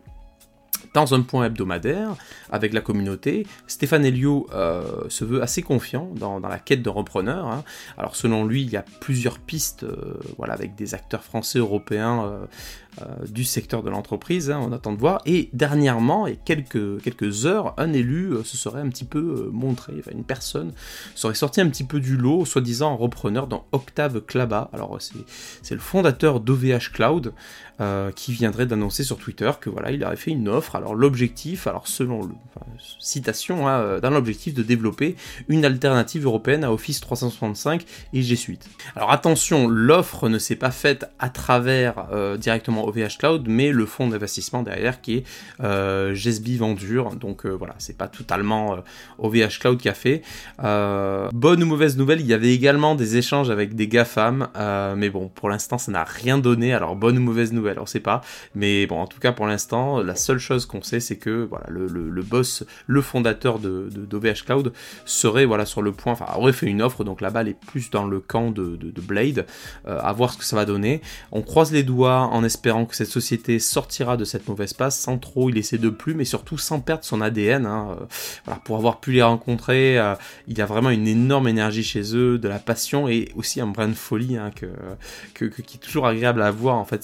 dans 0.94 1.14
un 1.14 1.22
point 1.22 1.46
hebdomadaire 1.46 2.16
avec 2.50 2.72
la 2.72 2.80
communauté. 2.80 3.46
Stéphane 3.66 4.04
Elio 4.04 4.46
euh, 4.52 4.82
se 5.08 5.24
veut 5.24 5.42
assez 5.42 5.62
confiant 5.62 6.10
dans, 6.14 6.38
la 6.38 6.58
quête 6.58 6.82
de 6.82 6.90
repreneur. 6.90 7.46
Hein. 7.46 7.64
Alors 7.96 8.14
selon 8.16 8.44
lui, 8.44 8.62
il 8.62 8.70
y 8.70 8.76
a 8.76 8.84
plusieurs 9.00 9.38
pistes, 9.38 9.86
voilà, 10.36 10.52
avec 10.52 10.74
des 10.74 10.94
acteurs 10.94 11.24
français, 11.24 11.58
européens, 11.58 12.46
euh, 13.00 13.06
du 13.26 13.42
secteur 13.42 13.82
de 13.82 13.88
l'entreprise, 13.88 14.50
hein, 14.50 14.60
on 14.62 14.70
attend 14.70 14.92
de 14.92 14.98
voir. 14.98 15.22
Et 15.24 15.48
dernièrement, 15.54 16.26
et 16.26 16.36
quelques, 16.44 17.00
quelques 17.00 17.46
heures, 17.46 17.72
un 17.78 17.94
élu 17.94 18.34
euh, 18.34 18.44
se 18.44 18.58
serait 18.58 18.82
un 18.82 18.90
petit 18.90 19.06
peu 19.06 19.18
euh, 19.18 19.50
montré, 19.50 19.94
une 20.12 20.24
personne 20.24 20.72
serait 21.14 21.34
sortie 21.34 21.62
un 21.62 21.70
petit 21.70 21.84
peu 21.84 22.00
du 22.00 22.18
lot, 22.18 22.44
soi-disant 22.44 22.94
repreneur 22.98 23.46
dans 23.46 23.64
Octave 23.72 24.20
Klaba. 24.20 24.68
Alors 24.74 24.98
c'est 25.00 25.74
le 25.74 25.80
fondateur 25.80 26.40
d'OVH 26.40 26.92
Cloud 26.92 27.32
qui 28.14 28.32
viendrait 28.32 28.66
d'annoncer 28.66 29.04
sur 29.04 29.18
Twitter 29.18 29.50
que 29.60 29.70
voilà, 29.70 29.90
il 29.90 30.04
aurait 30.04 30.16
fait 30.16 30.30
une 30.30 30.48
offre. 30.48 30.76
alors 30.76 30.94
l'objectif, 30.94 31.66
alors 31.66 31.88
selon 31.88 32.22
le 32.22 32.34
citation, 33.00 33.68
hein, 33.68 33.98
dans 34.00 34.10
l'objectif 34.10 34.54
de 34.54 34.62
développer 34.62 35.16
une 35.48 35.64
alternative 35.64 36.24
européenne 36.24 36.64
à 36.64 36.72
Office 36.72 37.00
365 37.00 37.84
et 38.12 38.22
G 38.22 38.36
Suite. 38.36 38.68
Alors 38.96 39.10
attention, 39.12 39.68
l'offre 39.68 40.28
ne 40.28 40.38
s'est 40.38 40.56
pas 40.56 40.70
faite 40.70 41.06
à 41.18 41.28
travers 41.28 42.06
directement 42.38 42.84
OVH 42.86 43.18
Cloud, 43.18 43.46
mais 43.48 43.70
le 43.70 43.86
fonds 43.86 44.08
d'investissement 44.08 44.62
derrière 44.62 45.00
qui 45.00 45.16
est 45.16 45.24
euh, 45.62 46.14
GSB 46.14 46.56
Venture. 46.58 47.14
Donc 47.16 47.46
voilà, 47.46 47.74
c'est 47.78 47.96
pas 47.96 48.08
totalement 48.08 48.78
OVH 49.18 49.58
Cloud 49.60 49.78
qui 49.78 49.88
a 49.88 49.94
fait. 49.94 50.22
bonne 50.58 51.62
ou 51.62 51.66
mauvaise 51.66 51.96
nouvelle, 51.96 52.20
il 52.20 52.26
y 52.26 52.34
avait 52.34 52.54
également 52.54 52.94
des 52.94 53.16
échanges 53.16 53.50
avec 53.50 53.74
des 53.74 53.88
GAFAM, 53.88 54.48
mais 54.96 55.10
bon, 55.10 55.28
pour 55.28 55.48
l'instant 55.48 55.78
ça 55.78 55.92
n'a 55.92 56.04
rien 56.04 56.38
donné. 56.38 56.72
Alors 56.72 56.96
bonne 56.96 57.18
ou 57.18 57.22
mauvaise 57.22 57.52
nouvelle, 57.52 57.71
on 57.78 57.86
sait 57.86 58.00
pas. 58.00 58.20
Mais 58.54 58.86
bon, 58.86 59.00
en 59.00 59.06
tout 59.06 59.20
cas 59.20 59.32
pour 59.32 59.46
l'instant, 59.46 60.02
la 60.02 60.16
seule 60.16 60.38
chose 60.38 60.66
qu'on 60.66 60.82
sait, 60.82 61.00
c'est 61.00 61.16
que 61.16 61.46
voilà, 61.48 61.66
le, 61.68 62.22
boss, 62.22 62.64
le 62.86 63.00
fondateur 63.00 63.58
de, 63.58 63.88
d'OVH 63.90 64.44
Cloud 64.44 64.72
serait 65.04 65.44
voilà 65.44 65.66
sur 65.66 65.82
le 65.82 65.92
point, 65.92 66.12
enfin 66.12 66.26
aurait 66.36 66.52
fait 66.52 66.66
une 66.66 66.82
offre. 66.82 67.04
Donc 67.04 67.20
la 67.20 67.30
balle 67.30 67.48
est 67.48 67.58
plus 67.58 67.90
dans 67.90 68.06
le 68.06 68.20
camp 68.20 68.50
de, 68.50 68.78
Blade. 69.02 69.46
Euh, 69.88 69.98
à 70.00 70.12
voir 70.12 70.32
ce 70.32 70.38
que 70.38 70.44
ça 70.44 70.56
va 70.56 70.64
donner. 70.64 71.00
On 71.32 71.42
croise 71.42 71.72
les 71.72 71.82
doigts 71.82 72.20
en 72.20 72.44
espérant 72.44 72.86
que 72.86 72.94
cette 72.94 73.08
société 73.08 73.58
sortira 73.58 74.16
de 74.16 74.24
cette 74.24 74.48
mauvaise 74.48 74.72
passe 74.72 74.98
sans 74.98 75.18
trop 75.18 75.50
y 75.50 75.52
laisser 75.52 75.78
de 75.78 75.90
plus, 75.90 76.14
mais 76.14 76.24
surtout 76.24 76.58
sans 76.58 76.80
perdre 76.80 77.04
son 77.04 77.20
ADN. 77.20 77.66
Hein. 77.66 77.96
Euh, 78.00 78.04
voilà, 78.44 78.60
pour 78.60 78.76
avoir 78.76 79.00
pu 79.00 79.12
les 79.12 79.22
rencontrer, 79.22 79.98
euh, 79.98 80.14
il 80.48 80.58
y 80.58 80.60
a 80.60 80.66
vraiment 80.66 80.90
une 80.90 81.06
énorme 81.06 81.48
énergie 81.48 81.82
chez 81.82 82.16
eux, 82.16 82.38
de 82.38 82.48
la 82.48 82.58
passion 82.58 83.08
et 83.08 83.30
aussi 83.36 83.60
un 83.60 83.66
brin 83.66 83.88
de 83.88 83.94
folie 83.94 84.36
hein, 84.36 84.50
que, 84.54 85.44
qui 85.44 85.76
est 85.76 85.80
toujours 85.80 86.06
agréable 86.06 86.42
à 86.42 86.50
voir 86.50 86.76
en 86.76 86.84
fait 86.84 87.02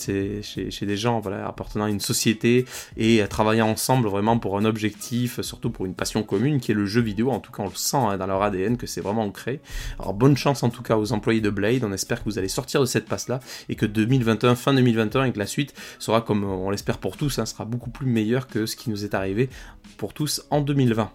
chez, 0.71 0.87
des 0.87 0.97
gens 0.97 1.21
voilà, 1.21 1.47
appartenant 1.47 1.85
à 1.85 1.91
une 1.91 2.01
société 2.01 2.65
et 2.97 3.23
à 3.23 3.29
travailler 3.29 3.63
ensemble 3.63 4.09
vraiment 4.09 4.39
pour 4.39 4.59
un 4.59 4.65
objectif, 4.65 5.41
surtout 5.41 5.71
pour 5.71 5.87
une 5.87 5.95
passion 5.95 6.23
commune 6.23 6.61
qui 6.61 6.73
est 6.73 6.75
le 6.75 6.87
jeu 6.87 7.01
vidéo. 7.01 7.31
En 7.31 7.41
tout 7.41 7.53
cas, 7.53 7.63
on 7.63 7.69
le 7.69 7.75
sent 7.75 7.97
hein, 7.97 8.17
dans 8.17 8.27
leur 8.27 8.43
ADN 8.43 8.77
que 8.77 8.87
c'est 8.87 9.01
vraiment 9.01 9.23
ancré. 9.23 9.61
Alors 9.99 10.15
bonne 10.15 10.37
chance 10.37 10.63
en 10.63 10.71
tout 10.71 10.83
cas 10.83 10.97
aux 10.97 11.13
employés 11.13 11.41
de 11.41 11.51
Blade. 11.51 11.85
On 11.85 11.93
espère 11.93 12.21
que 12.21 12.25
vous 12.29 12.39
allez 12.39 12.49
sortir 12.49 12.81
de 12.81 12.87
cette 12.87 13.07
passe-là 13.07 13.41
et 13.69 13.75
que 13.75 13.87
2021, 13.87 14.55
fin 14.55 14.75
2021 14.75 15.25
et 15.25 15.33
que 15.33 15.39
la 15.39 15.47
suite 15.47 15.75
sera 15.99 16.21
comme 16.21 16.45
on 16.45 16.71
l'espère 16.71 16.99
pour 16.99 17.17
tous, 17.17 17.39
hein, 17.39 17.47
sera 17.47 17.65
beaucoup 17.65 17.91
plus 17.91 18.07
meilleur 18.07 18.47
que 18.47 18.67
ce 18.67 18.77
qui 18.77 18.91
nous 18.91 19.05
est 19.05 19.15
arrivé 19.15 19.49
pour 19.97 20.15
tous 20.15 20.43
en 20.51 20.61
2020. 20.61 21.11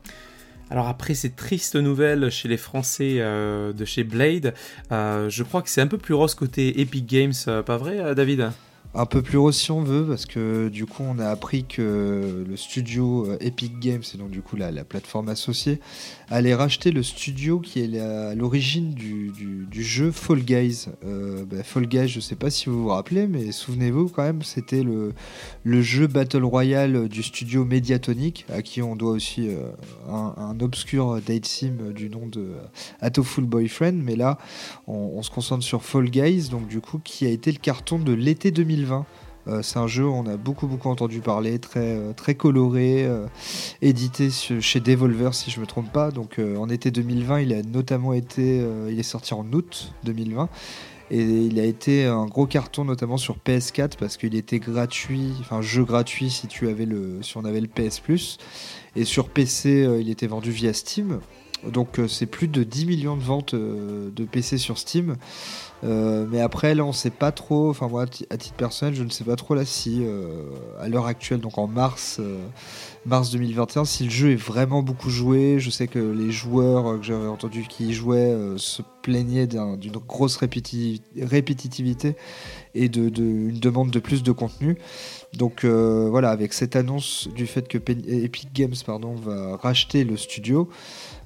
Alors 0.70 0.88
après 0.88 1.14
ces 1.14 1.32
tristes 1.32 1.76
nouvelles 1.76 2.30
chez 2.32 2.48
les 2.48 2.58
Français 2.58 3.18
euh, 3.20 3.74
de 3.74 3.86
chez 3.86 4.04
Blade, 4.04 4.54
euh, 4.92 5.30
je 5.30 5.44
crois 5.44 5.62
que 5.62 5.70
c'est 5.70 5.82
un 5.82 5.88
peu 5.88 5.98
plus 5.98 6.14
rose 6.14 6.36
côté 6.36 6.82
Epic 6.82 7.06
Games, 7.06 7.34
euh, 7.48 7.62
pas 7.62 7.78
vrai 7.78 8.16
David? 8.16 8.52
Un 8.96 9.08
peu 9.08 9.24
plus 9.24 9.40
rose 9.40 9.56
si 9.56 9.72
on 9.72 9.82
veut, 9.82 10.06
parce 10.06 10.26
que 10.28 10.70
du 10.70 10.86
coup, 10.86 11.04
on 11.04 11.18
a 11.18 11.28
appris 11.28 11.66
que 11.66 12.46
le 12.48 12.58
studio 12.58 13.26
euh, 13.28 13.38
Epic 13.42 13.80
Games, 13.80 14.04
et 14.14 14.18
donc 14.18 14.30
du 14.30 14.42
coup 14.42 14.56
la, 14.56 14.72
plateforme 14.84 15.30
associée, 15.30 15.80
allait 16.30 16.54
racheter 16.54 16.92
le 16.92 17.02
studio 17.02 17.60
qui 17.60 17.80
est 17.80 18.00
à 18.00 18.36
l'origine 18.36 18.94
du, 18.94 19.32
jeu 19.72 20.12
Fall 20.12 20.42
Guys. 20.42 20.86
Euh, 21.06 21.44
bah, 21.46 21.64
Fall 21.64 21.88
Guys, 21.88 22.08
je 22.08 22.18
ne 22.18 22.22
sais 22.22 22.36
pas 22.36 22.52
si 22.52 22.70
vous 22.70 22.84
vous 22.84 22.90
rappelez, 22.90 23.26
mais 23.26 23.52
souvenez-vous 23.52 24.10
quand 24.10 24.24
même, 24.24 24.44
c'était 24.44 24.84
le, 24.84 25.14
jeu 25.82 26.06
Battle 26.06 26.44
Royale 26.44 27.10
du 27.10 27.24
studio 27.24 27.66
Mediatonic, 27.66 28.46
à 28.54 28.62
qui 28.62 28.82
on 28.84 28.96
doit 28.96 29.12
aussi 29.12 29.50
euh, 29.50 29.72
un, 30.08 30.56
obscur 30.62 31.20
date 31.26 31.46
sim 31.46 31.74
du 31.96 32.10
nom 32.10 32.28
de 32.28 32.52
Atoful 33.02 33.46
Boyfriend. 33.46 33.94
Mais 34.04 34.16
là, 34.16 34.38
on, 34.86 35.14
on 35.16 35.24
se 35.24 35.32
concentre 35.32 35.64
sur 35.64 35.84
Fall 35.84 36.10
Guys, 36.12 36.50
donc 36.50 36.68
du 36.68 36.80
coup, 36.80 37.00
qui 37.04 37.26
a 37.26 37.30
été 37.30 37.52
le 37.52 37.58
carton 37.58 37.98
de 37.98 38.14
l'été 38.14 38.52
2020 38.52 38.83
euh, 39.48 39.62
c'est 39.62 39.78
un 39.78 39.88
jeu 39.88 40.06
on 40.06 40.26
a 40.26 40.38
beaucoup 40.38 40.68
beaucoup 40.68 40.90
entendu 40.90 41.20
parler, 41.20 41.60
très, 41.60 41.80
euh, 41.80 42.14
très 42.14 42.36
coloré, 42.36 43.04
euh, 43.04 43.28
édité 43.82 44.30
chez 44.30 44.80
Devolver 44.80 45.34
si 45.34 45.52
je 45.52 45.60
me 45.60 45.66
trompe 45.66 45.92
pas. 45.92 46.12
Donc 46.12 46.40
en 46.40 46.70
été 46.70 46.92
2020, 46.92 47.42
il 47.42 47.54
a 47.54 47.62
notamment 47.62 48.14
été, 48.14 48.66
il 48.90 49.00
est 49.00 49.04
sorti 49.04 49.34
en 49.34 49.46
août 49.52 49.94
2020 50.04 50.50
et 51.12 51.22
il 51.22 51.60
a 51.60 51.66
été 51.66 52.06
un 52.06 52.26
gros 52.26 52.48
carton 52.48 52.86
notamment 52.86 53.18
sur 53.18 53.38
PS4 53.38 53.98
parce 54.00 54.18
qu'il 54.18 54.36
était 54.36 54.60
gratuit, 54.60 55.34
enfin 55.42 55.62
jeu 55.62 55.84
gratuit 55.84 56.30
si 56.30 56.48
tu 56.48 56.70
avais 56.70 56.86
le, 56.86 57.22
si 57.22 57.38
on 57.38 57.46
avait 57.46 57.62
le 57.62 57.68
PS 57.68 58.00
Plus 58.00 58.38
et 58.96 59.04
sur 59.04 59.30
PC 59.30 59.88
il 60.00 60.10
était 60.10 60.28
vendu 60.28 60.52
via 60.52 60.74
Steam. 60.74 61.20
Donc 61.68 62.00
c'est 62.08 62.26
plus 62.26 62.48
de 62.48 62.64
10 62.64 62.86
millions 62.86 63.18
de 63.18 63.24
ventes 63.24 63.56
de 63.56 64.26
PC 64.26 64.58
sur 64.58 64.78
Steam. 64.78 65.18
Euh, 65.84 66.26
mais 66.30 66.40
après, 66.40 66.76
là, 66.76 66.86
on 66.86 66.94
sait 66.94 67.10
pas 67.10 67.32
trop. 67.32 67.70
Enfin, 67.70 67.88
moi, 67.88 68.06
à 68.30 68.38
titre 68.38 68.56
personnel, 68.56 68.96
je 68.96 69.04
ne 69.04 69.10
sais 69.10 69.24
pas 69.24 69.36
trop 69.36 69.56
là 69.56 69.66
si, 69.66 70.04
euh, 70.04 70.44
à 70.80 70.88
l'heure 70.88 71.08
actuelle, 71.08 71.40
donc 71.40 71.58
en 71.58 71.68
mars, 71.68 72.18
euh, 72.20 72.38
mars 73.06 73.32
2021, 73.32 73.86
si 73.86 74.06
le 74.06 74.10
jeu 74.10 74.32
est 74.32 74.36
vraiment 74.36 74.82
beaucoup 74.82 75.10
joué. 75.10 75.60
Je 75.60 75.70
sais 75.70 75.88
que 75.88 76.00
les 76.00 76.32
joueurs 76.32 77.00
que 77.00 77.06
j'avais 77.06 77.28
entendu 77.28 77.66
qui 77.68 77.90
y 77.90 77.94
jouaient 77.94 78.36
se 78.58 78.82
plaignaient 79.04 79.46
d'une 79.46 79.98
grosse 80.08 80.38
répétitivité 80.38 82.16
et 82.74 82.90
de, 82.90 83.10
demande 83.60 83.92
de 83.92 84.00
plus 84.00 84.24
de 84.24 84.32
contenu. 84.32 84.78
Donc 85.34 85.64
voilà, 85.66 86.32
avec 86.32 86.54
cette 86.54 86.76
annonce 86.76 87.28
du 87.36 87.46
fait 87.46 87.68
que 87.68 87.78
Epic 87.78 88.54
Games 88.54 88.74
pardon, 88.86 89.14
va 89.14 89.58
racheter 89.58 90.04
le 90.04 90.18
studio. 90.18 90.70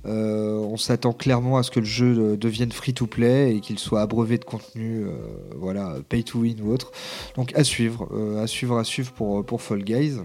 Euh, 0.08 0.58
on 0.58 0.78
s'attend 0.78 1.12
clairement 1.12 1.58
à 1.58 1.64
ce 1.64 1.72
que 1.72 1.80
le 1.80 1.86
jeu 1.86 2.16
euh, 2.18 2.38
devienne 2.38 2.72
free-to-play 2.72 3.56
et 3.56 3.60
qu'il 3.60 3.78
soit 3.78 4.02
abreuvé 4.02 4.38
de 4.38 4.46
contenu, 4.46 5.06
euh, 5.06 5.12
voilà, 5.56 5.96
pay-to-win 6.08 6.62
ou 6.62 6.72
autre. 6.72 6.92
Donc 7.36 7.54
à 7.56 7.64
suivre, 7.64 8.08
à 8.42 8.48
suivre, 8.48 8.78
à 8.78 8.84
suivre 8.84 9.12
pour, 9.12 9.46
pour 9.46 9.62
Fall 9.62 9.84
Guys. 9.84 10.20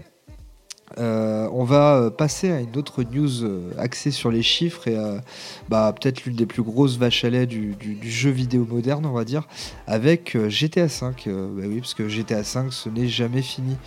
On 0.97 1.63
va 1.63 2.11
passer 2.11 2.51
à 2.51 2.59
une 2.59 2.75
autre 2.77 3.03
news 3.03 3.71
axée 3.77 4.11
sur 4.11 4.31
les 4.31 4.43
chiffres 4.43 4.87
et 4.87 4.97
bah, 5.69 5.93
peut-être 5.99 6.25
l'une 6.25 6.35
des 6.35 6.45
plus 6.45 6.63
grosses 6.63 6.97
vaches 6.97 7.23
à 7.25 7.29
lait 7.29 7.45
du, 7.45 7.75
jeu 8.03 8.29
vidéo 8.29 8.65
moderne, 8.65 9.05
on 9.05 9.13
va 9.13 9.25
dire, 9.25 9.47
avec 9.87 10.37
GTA 10.49 10.85
V. 10.85 11.07
Bah 11.25 11.63
oui, 11.67 11.79
parce 11.79 11.93
que 11.93 12.07
GTA 12.07 12.41
V, 12.41 12.69
ce 12.69 12.89
n'est 12.89 13.07
jamais 13.07 13.41
fini. 13.41 13.77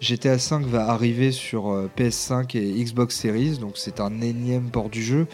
GTA 0.00 0.36
V 0.36 0.64
va 0.66 0.88
arriver 0.88 1.30
sur 1.30 1.70
euh, 1.70 1.90
PS5 1.98 2.56
et 2.56 2.82
Xbox 2.82 3.14
Series, 3.14 3.58
donc 3.58 3.72
c'est 3.76 4.00
un 4.00 4.22
énième 4.22 4.70
port 4.70 4.88
du 4.88 5.02
jeu. 5.02 5.26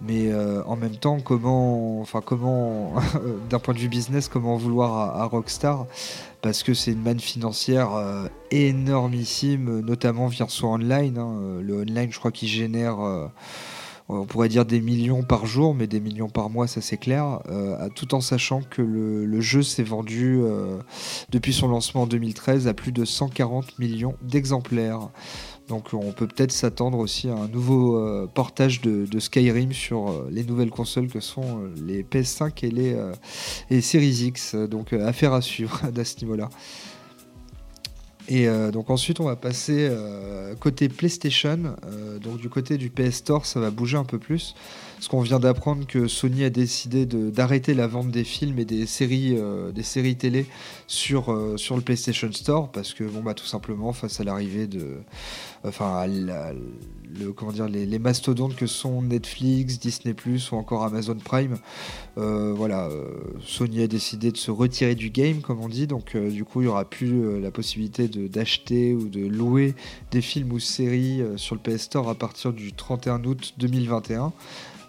Mais 0.00 0.30
euh, 0.30 0.62
en 0.64 0.76
même 0.76 0.96
temps, 0.96 1.20
comment, 1.20 2.00
enfin 2.00 2.20
comment, 2.24 2.92
d'un 3.50 3.58
point 3.58 3.74
de 3.74 3.78
vue 3.78 3.88
business, 3.88 4.28
comment 4.28 4.56
vouloir 4.56 5.16
à, 5.16 5.24
Rockstar? 5.24 5.86
Parce 6.42 6.62
que 6.62 6.74
c'est 6.74 6.92
une 6.92 7.02
manne 7.02 7.20
financière 7.20 7.94
euh, 7.94 8.28
énormissime, 8.50 9.80
notamment 9.80 10.26
via 10.26 10.46
son 10.48 10.68
online. 10.68 11.18
Hein. 11.18 11.60
Le 11.62 11.82
online, 11.82 12.12
je 12.12 12.18
crois 12.18 12.30
qu'il 12.30 12.48
génère 12.48 12.98
on 14.08 14.24
pourrait 14.24 14.48
dire 14.48 14.64
des 14.64 14.80
millions 14.80 15.22
par 15.22 15.46
jour, 15.46 15.74
mais 15.74 15.86
des 15.86 16.00
millions 16.00 16.28
par 16.28 16.48
mois, 16.48 16.66
ça 16.66 16.80
c'est 16.80 16.96
clair, 16.96 17.40
euh, 17.48 17.88
tout 17.94 18.14
en 18.14 18.20
sachant 18.20 18.62
que 18.62 18.82
le, 18.82 19.40
jeu 19.40 19.62
s'est 19.62 19.82
vendu 19.82 20.38
euh, 20.40 20.78
depuis 21.30 21.52
son 21.52 21.68
lancement 21.68 22.02
en 22.02 22.06
2013 22.06 22.68
à 22.68 22.74
plus 22.74 22.92
de 22.92 23.04
140 23.04 23.78
millions 23.78 24.14
d'exemplaires. 24.22 25.08
Donc 25.68 25.88
on 25.92 26.12
peut 26.12 26.26
peut-être 26.26 26.52
s'attendre 26.52 26.98
aussi 26.98 27.28
à 27.28 27.34
un 27.34 27.48
nouveau 27.48 27.98
euh, 27.98 28.28
portage 28.32 28.80
de, 28.80 29.18
Skyrim 29.18 29.72
sur 29.72 30.24
les 30.30 30.44
nouvelles 30.44 30.70
consoles 30.70 31.08
que 31.08 31.20
sont 31.20 31.62
les 31.84 32.02
PS5 32.02 32.64
et 32.64 32.70
les, 32.70 32.96
et 33.70 33.80
Series 33.80 34.26
X. 34.26 34.54
Donc 34.54 34.92
affaire 34.92 35.32
à 35.32 35.40
suivre 35.40 35.80
à 35.96 36.04
ce 36.04 36.20
niveau-là. 36.20 36.48
Et 38.28 38.48
euh, 38.48 38.72
donc 38.72 38.90
ensuite, 38.90 39.20
on 39.20 39.24
va 39.24 39.36
passer 39.36 39.88
euh, 39.90 40.54
côté 40.56 40.88
PlayStation. 40.88 41.76
Euh, 41.86 42.18
donc 42.18 42.38
du 42.38 42.48
côté 42.48 42.76
du 42.76 42.90
PS 42.90 43.16
Store, 43.16 43.46
ça 43.46 43.60
va 43.60 43.70
bouger 43.70 43.96
un 43.96 44.04
peu 44.04 44.18
plus. 44.18 44.54
Parce 44.96 45.08
qu'on 45.08 45.20
vient 45.20 45.38
d'apprendre 45.38 45.86
que 45.86 46.08
Sony 46.08 46.44
a 46.44 46.50
décidé 46.50 47.06
d'arrêter 47.06 47.74
la 47.74 47.86
vente 47.86 48.10
des 48.10 48.24
films 48.24 48.58
et 48.58 48.64
des 48.64 48.86
séries, 48.86 49.36
des 49.74 49.82
séries 49.82 50.16
télé 50.16 50.46
sur, 50.86 51.54
sur 51.56 51.76
le 51.76 51.82
PlayStation 51.82 52.32
Store. 52.32 52.72
Parce 52.72 52.94
que, 52.94 53.04
bon, 53.04 53.22
bah, 53.22 53.34
tout 53.34 53.46
simplement, 53.46 53.92
face 53.92 54.20
à 54.20 54.24
l'arrivée 54.24 54.66
de. 54.66 54.96
Enfin, 55.64 56.06
le, 56.06 57.32
comment 57.32 57.52
dire, 57.52 57.68
les, 57.68 57.98
mastodontes 57.98 58.56
que 58.56 58.66
sont 58.66 59.02
Netflix, 59.02 59.78
Disney, 59.78 60.14
ou 60.26 60.54
encore 60.54 60.84
Amazon 60.84 61.16
Prime, 61.16 61.56
voilà, 62.16 62.88
Sony 63.44 63.82
a 63.82 63.86
décidé 63.86 64.32
de 64.32 64.36
se 64.38 64.50
retirer 64.50 64.94
du 64.94 65.10
game, 65.10 65.40
comme 65.40 65.60
on 65.60 65.68
dit. 65.68 65.86
Donc, 65.86 66.16
du 66.16 66.44
coup, 66.44 66.62
il 66.62 66.64
n'y 66.64 66.70
aura 66.70 66.84
plus 66.86 67.40
la 67.40 67.50
possibilité 67.50 68.08
d'acheter 68.08 68.94
ou 68.94 69.08
de 69.08 69.26
louer 69.26 69.74
des 70.10 70.20
films 70.20 70.52
ou 70.52 70.58
séries 70.58 71.22
euh, 71.22 71.36
sur 71.36 71.54
le 71.54 71.60
PS 71.60 71.82
Store 71.82 72.08
à 72.08 72.14
partir 72.14 72.52
du 72.52 72.72
31 72.72 73.24
août 73.24 73.54
2021. 73.58 74.32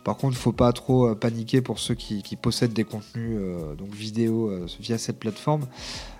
Par 0.08 0.15
contre, 0.15 0.36
il 0.36 0.38
ne 0.38 0.41
faut 0.41 0.54
pas 0.54 0.72
trop 0.72 1.10
euh, 1.10 1.15
paniquer 1.15 1.62
pour 1.62 1.80
ceux 1.80 1.93
qui, 1.93 2.24
possèdent 2.41 2.72
des 2.72 2.86
contenus 2.86 3.38
euh, 3.38 3.76
donc 3.76 3.93
vidéo 3.93 4.50
via 4.80 4.98
cette 4.98 5.20
plateforme. 5.20 5.67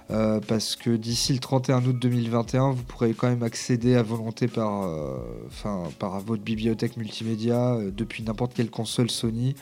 Euh, 0.10 0.39
parce 0.39 0.78
que 0.78 0.91
d'ici 0.91 1.34
le 1.34 1.39
31 1.39 1.86
août 1.86 1.97
2021, 2.00 2.71
vous 2.71 2.84
pourrez 2.84 3.13
quand 3.13 3.28
même 3.28 3.43
accéder 3.43 3.95
à 3.95 4.04
volonté 4.04 4.47
par, 4.47 4.84
euh, 4.84 5.17
par 6.00 6.19
votre 6.21 6.43
bibliothèque 6.43 6.95
multimédia 6.95 7.73
euh, 7.73 7.91
depuis 7.91 8.23
n'importe 8.23 8.54
quelle 8.54 8.69
console 8.69 9.10
Sony, 9.10 9.56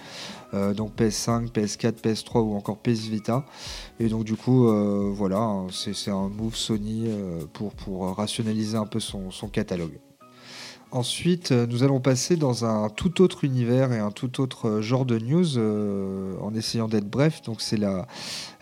donc 0.78 0.96
PS5, 0.96 1.52
PS4, 1.52 2.02
PS3 2.02 2.40
ou 2.40 2.56
encore 2.56 2.78
PS 2.78 3.08
Vita. 3.08 3.46
Et 4.00 4.08
donc 4.08 4.24
du 4.24 4.36
coup, 4.36 4.68
voilà, 5.14 5.40
hein, 5.40 5.68
c'est 5.70 6.12
un 6.12 6.30
move 6.30 6.56
Sony 6.56 7.10
pour, 7.52 8.16
rationaliser 8.16 8.78
un 8.78 8.86
peu 8.86 9.02
son 9.02 9.50
catalogue. 9.52 10.00
Ensuite, 10.96 11.52
euh, 11.52 11.68
nous 11.68 11.84
allons 11.84 12.00
passer 12.00 12.38
dans 12.38 12.64
un 12.64 12.88
tout 12.88 13.22
autre 13.22 13.44
univers 13.44 13.92
et 13.92 14.00
un 14.00 14.12
tout 14.12 14.40
autre 14.40 14.70
euh, 14.70 14.82
genre 14.82 15.04
de 15.04 15.20
news 15.20 15.58
euh, 15.58 16.38
en 16.40 16.56
essayant 16.56 16.88
d'être 16.88 17.10
bref. 17.10 17.42
Donc, 17.42 17.60
c'est 17.60 17.76
la, 17.76 18.08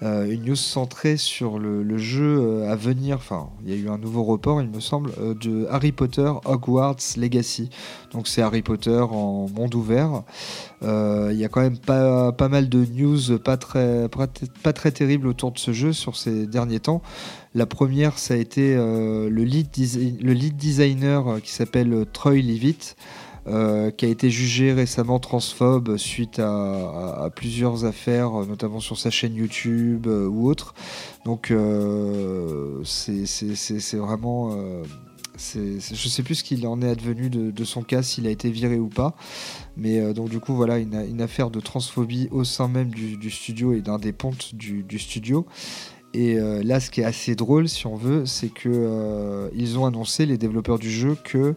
une 0.02 0.44
news 0.44 0.56
centrée 0.56 1.18
sur 1.18 1.60
le, 1.60 1.98
jeu 1.98 2.64
à 2.64 2.76
venir. 2.76 3.18
Enfin, 3.18 3.50
il 3.66 3.72
y 3.72 3.74
a 3.74 3.78
eu 3.78 3.90
un 3.90 3.98
nouveau 3.98 4.24
report, 4.24 4.62
il 4.62 4.70
me 4.70 4.80
semble, 4.80 5.12
de 5.40 5.68
Harry 5.70 5.92
Potter 5.92 6.32
Hogwarts 6.46 7.16
Legacy. 7.18 7.70
Donc, 8.12 8.28
c'est 8.28 8.42
Harry 8.42 8.62
Potter 8.62 9.00
en 9.00 9.48
monde 9.48 9.76
ouvert. 9.76 10.24
Il 10.82 11.36
y 11.36 11.46
a 11.46 11.48
quand 11.50 11.62
même 11.62 11.78
pas, 11.78 12.34
mal 12.50 12.70
de 12.70 12.86
news 12.86 13.40
pas 13.40 13.58
très, 13.58 14.10
pas 14.10 14.74
terribles 14.74 15.28
autour 15.28 15.52
de 15.52 15.60
ce 15.60 15.72
jeu 15.72 15.94
sur 15.94 16.16
ces 16.16 16.48
derniers 16.48 16.80
temps. 16.80 17.02
La 17.56 17.68
première, 17.68 18.18
ça 18.18 18.34
a 18.34 18.38
été 18.38 18.76
euh, 18.76 19.30
le, 19.30 19.44
lead 19.44 19.68
le, 20.22 20.34
lead 20.34 20.56
designer 20.58 21.28
euh, 21.28 21.40
qui 21.40 21.52
s'appelle 21.52 21.94
euh, 21.94 22.06
Troy 22.06 22.42
Levitt, 23.46 23.96
qui 23.96 24.06
a 24.06 24.08
été 24.08 24.30
jugé 24.30 24.74
récemment 24.74 25.20
transphobe 25.20 25.98
suite 25.98 26.40
à, 26.40 27.30
plusieurs 27.36 27.86
affaires, 27.86 28.32
notamment 28.48 28.80
sur 28.80 28.98
sa 28.98 29.10
chaîne 29.10 29.36
YouTube 29.36 30.08
ou 30.08 30.48
autre. 30.48 30.74
Donc 31.26 31.54
c'est 32.84 33.98
vraiment... 33.98 34.52
je 35.38 35.60
ne 35.60 35.80
sais 35.80 36.24
plus 36.24 36.36
ce 36.36 36.44
qu'il 36.44 36.66
en 36.68 36.82
est 36.82 36.90
advenu 36.90 37.30
de, 37.30 37.64
son 37.64 37.84
cas, 37.84 38.04
s'il 38.04 38.28
a 38.28 38.30
été 38.30 38.50
viré 38.50 38.78
ou 38.78 38.90
pas. 38.90 39.16
Mais 39.78 40.14
donc 40.14 40.30
du 40.30 40.40
coup, 40.40 40.56
voilà, 40.56 40.78
une, 40.78 41.22
affaire 41.22 41.50
de 41.50 41.60
transphobie 41.60 42.30
au 42.32 42.44
sein 42.44 42.68
même 42.68 42.90
du, 42.90 43.32
studio 43.32 43.74
et 43.74 43.82
d'un 43.82 43.98
des 43.98 44.14
pontes 44.14 44.56
du, 44.56 45.00
studio. 45.00 45.46
Et 46.14 46.38
euh, 46.38 46.62
là, 46.64 46.80
ce 46.80 46.92
qui 46.92 47.02
est 47.02 47.06
assez 47.06 47.36
drôle, 47.36 47.68
si 47.68 47.88
on 47.88 47.96
veut, 47.96 48.26
c'est 48.26 48.50
que 48.50 48.70
euh, 48.70 49.50
ils 49.56 49.80
ont 49.80 49.86
annoncé 49.86 50.28
les 50.28 50.38
développeurs 50.38 50.78
du 50.78 50.92
jeu 50.92 51.18
que 51.24 51.56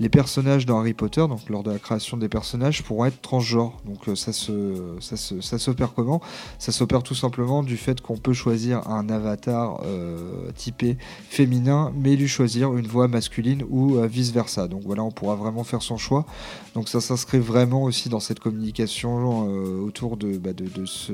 les 0.00 0.08
personnages 0.08 0.66
dans 0.66 0.80
Harry 0.80 0.94
Potter, 0.94 1.26
donc 1.28 1.48
lors 1.48 1.62
de 1.62 1.70
la 1.70 1.78
création 1.78 2.16
des 2.16 2.28
personnages, 2.28 2.82
pourront 2.82 3.04
être 3.04 3.20
transgenres. 3.22 3.80
Donc 3.84 4.08
euh, 4.08 4.16
ça 4.16 4.32
se, 4.32 4.96
ça 5.00 5.16
ça 5.16 5.58
s'opère 5.58 5.94
comment? 5.94 6.20
Ça 6.58 6.72
s'opère 6.72 7.02
tout 7.02 7.14
simplement 7.14 7.62
du 7.62 7.76
fait 7.76 8.00
qu'on 8.00 8.16
peut 8.16 8.32
choisir 8.32 8.88
un 8.88 9.08
avatar 9.08 9.82
euh, 9.84 10.50
typé 10.56 10.98
féminin, 11.28 11.92
mais 11.96 12.16
lui 12.16 12.26
choisir 12.26 12.76
une 12.76 12.86
voix 12.86 13.06
masculine 13.06 13.64
ou 13.68 13.96
euh, 13.96 14.06
vice 14.06 14.32
versa. 14.32 14.66
Donc 14.66 14.82
voilà, 14.84 15.04
on 15.04 15.12
pourra 15.12 15.36
vraiment 15.36 15.62
faire 15.62 15.82
son 15.82 15.96
choix. 15.96 16.26
Donc 16.74 16.88
ça 16.88 17.00
s'inscrit 17.00 17.38
vraiment 17.38 17.84
aussi 17.84 18.08
dans 18.08 18.20
cette 18.20 18.40
communication 18.40 19.44
autour 19.84 20.16
de, 20.16 20.38
bah, 20.38 20.52
de, 20.52 20.86
ce, 20.86 21.12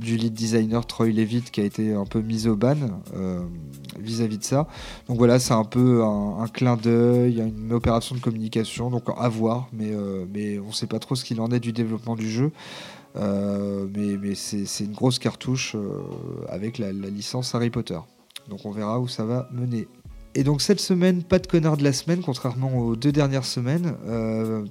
du 0.00 0.16
lead 0.16 0.34
designer 0.34 0.84
Troy 0.84 1.10
Levitt 1.10 1.52
qui 1.52 1.60
a 1.60 1.64
été 1.64 1.94
un 1.94 2.06
peu 2.06 2.20
mis 2.20 2.48
au 2.48 2.56
ban 2.56 2.74
vis-à-vis 4.00 4.38
de 4.38 4.44
ça. 4.44 4.66
Donc 5.08 5.18
voilà, 5.18 5.38
c'est 5.38 5.54
un 5.54 5.64
peu 5.64 6.02
un, 6.02 6.40
un 6.40 6.48
clin 6.48 6.76
d'œil, 6.76 7.38
une 7.38 7.72
opération 7.84 8.14
de 8.14 8.20
communication, 8.20 8.88
donc 8.88 9.02
à 9.14 9.28
voir, 9.28 9.68
mais, 9.74 9.90
euh, 9.92 10.24
mais 10.32 10.58
on 10.58 10.68
ne 10.68 10.72
sait 10.72 10.86
pas 10.86 10.98
trop 10.98 11.14
ce 11.14 11.22
qu'il 11.22 11.38
en 11.42 11.50
est 11.50 11.60
du 11.60 11.72
développement 11.72 12.16
du 12.16 12.30
jeu. 12.30 12.50
Euh, 13.16 13.86
mais, 13.94 14.16
mais 14.16 14.34
c'est 14.34 14.84
une 14.84 14.94
grosse 14.94 15.18
cartouche 15.18 15.76
euh, 15.76 16.00
avec 16.48 16.78
la, 16.78 16.92
licence 16.92 17.54
Harry 17.54 17.68
Potter. 17.68 17.98
Donc 18.48 18.64
on 18.64 18.70
verra 18.70 19.00
où 19.00 19.06
ça 19.06 19.26
va 19.26 19.50
mener. 19.52 19.86
Et 20.34 20.44
donc 20.44 20.62
cette 20.62 20.80
semaine, 20.80 21.22
pas 21.22 21.38
de 21.38 21.46
connard 21.46 21.76
de 21.76 21.84
la 21.84 21.92
semaine, 21.92 22.22
contrairement 22.22 22.78
aux 22.78 22.96
deux 22.96 23.12
dernières 23.12 23.44
semaines, 23.44 23.94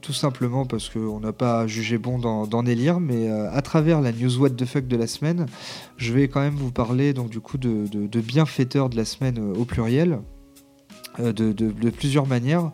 tout 0.02 0.12
simplement 0.12 0.66
parce 0.66 0.90
qu'on 0.90 1.22
n'a 1.22 1.32
pas 1.32 1.68
jugé 1.68 1.98
bon 1.98 2.20
d'en 2.20 2.66
élire, 2.66 3.00
mais 3.00 3.30
à 3.30 3.62
travers 3.62 4.02
la 4.02 4.12
news 4.12 4.42
what 4.42 4.50
the 4.50 4.66
fuck 4.66 4.88
de 4.88 4.98
la 4.98 5.08
semaine, 5.08 5.46
je 5.96 6.12
vais 6.12 6.28
quand 6.28 6.42
même 6.42 6.56
vous 6.56 6.72
parler 6.72 7.14
donc 7.14 7.30
du 7.30 7.40
coup 7.40 7.58
de, 7.58 7.88
de, 7.88 8.08
de 8.08 8.20
bienfaiteurs 8.20 8.90
de 8.90 8.98
la 8.98 9.06
semaine 9.06 9.40
au 9.40 9.64
pluriel. 9.64 10.20
Euh, 11.20 11.32
de, 11.32 11.90
plusieurs 11.92 12.26
manières, 12.26 12.72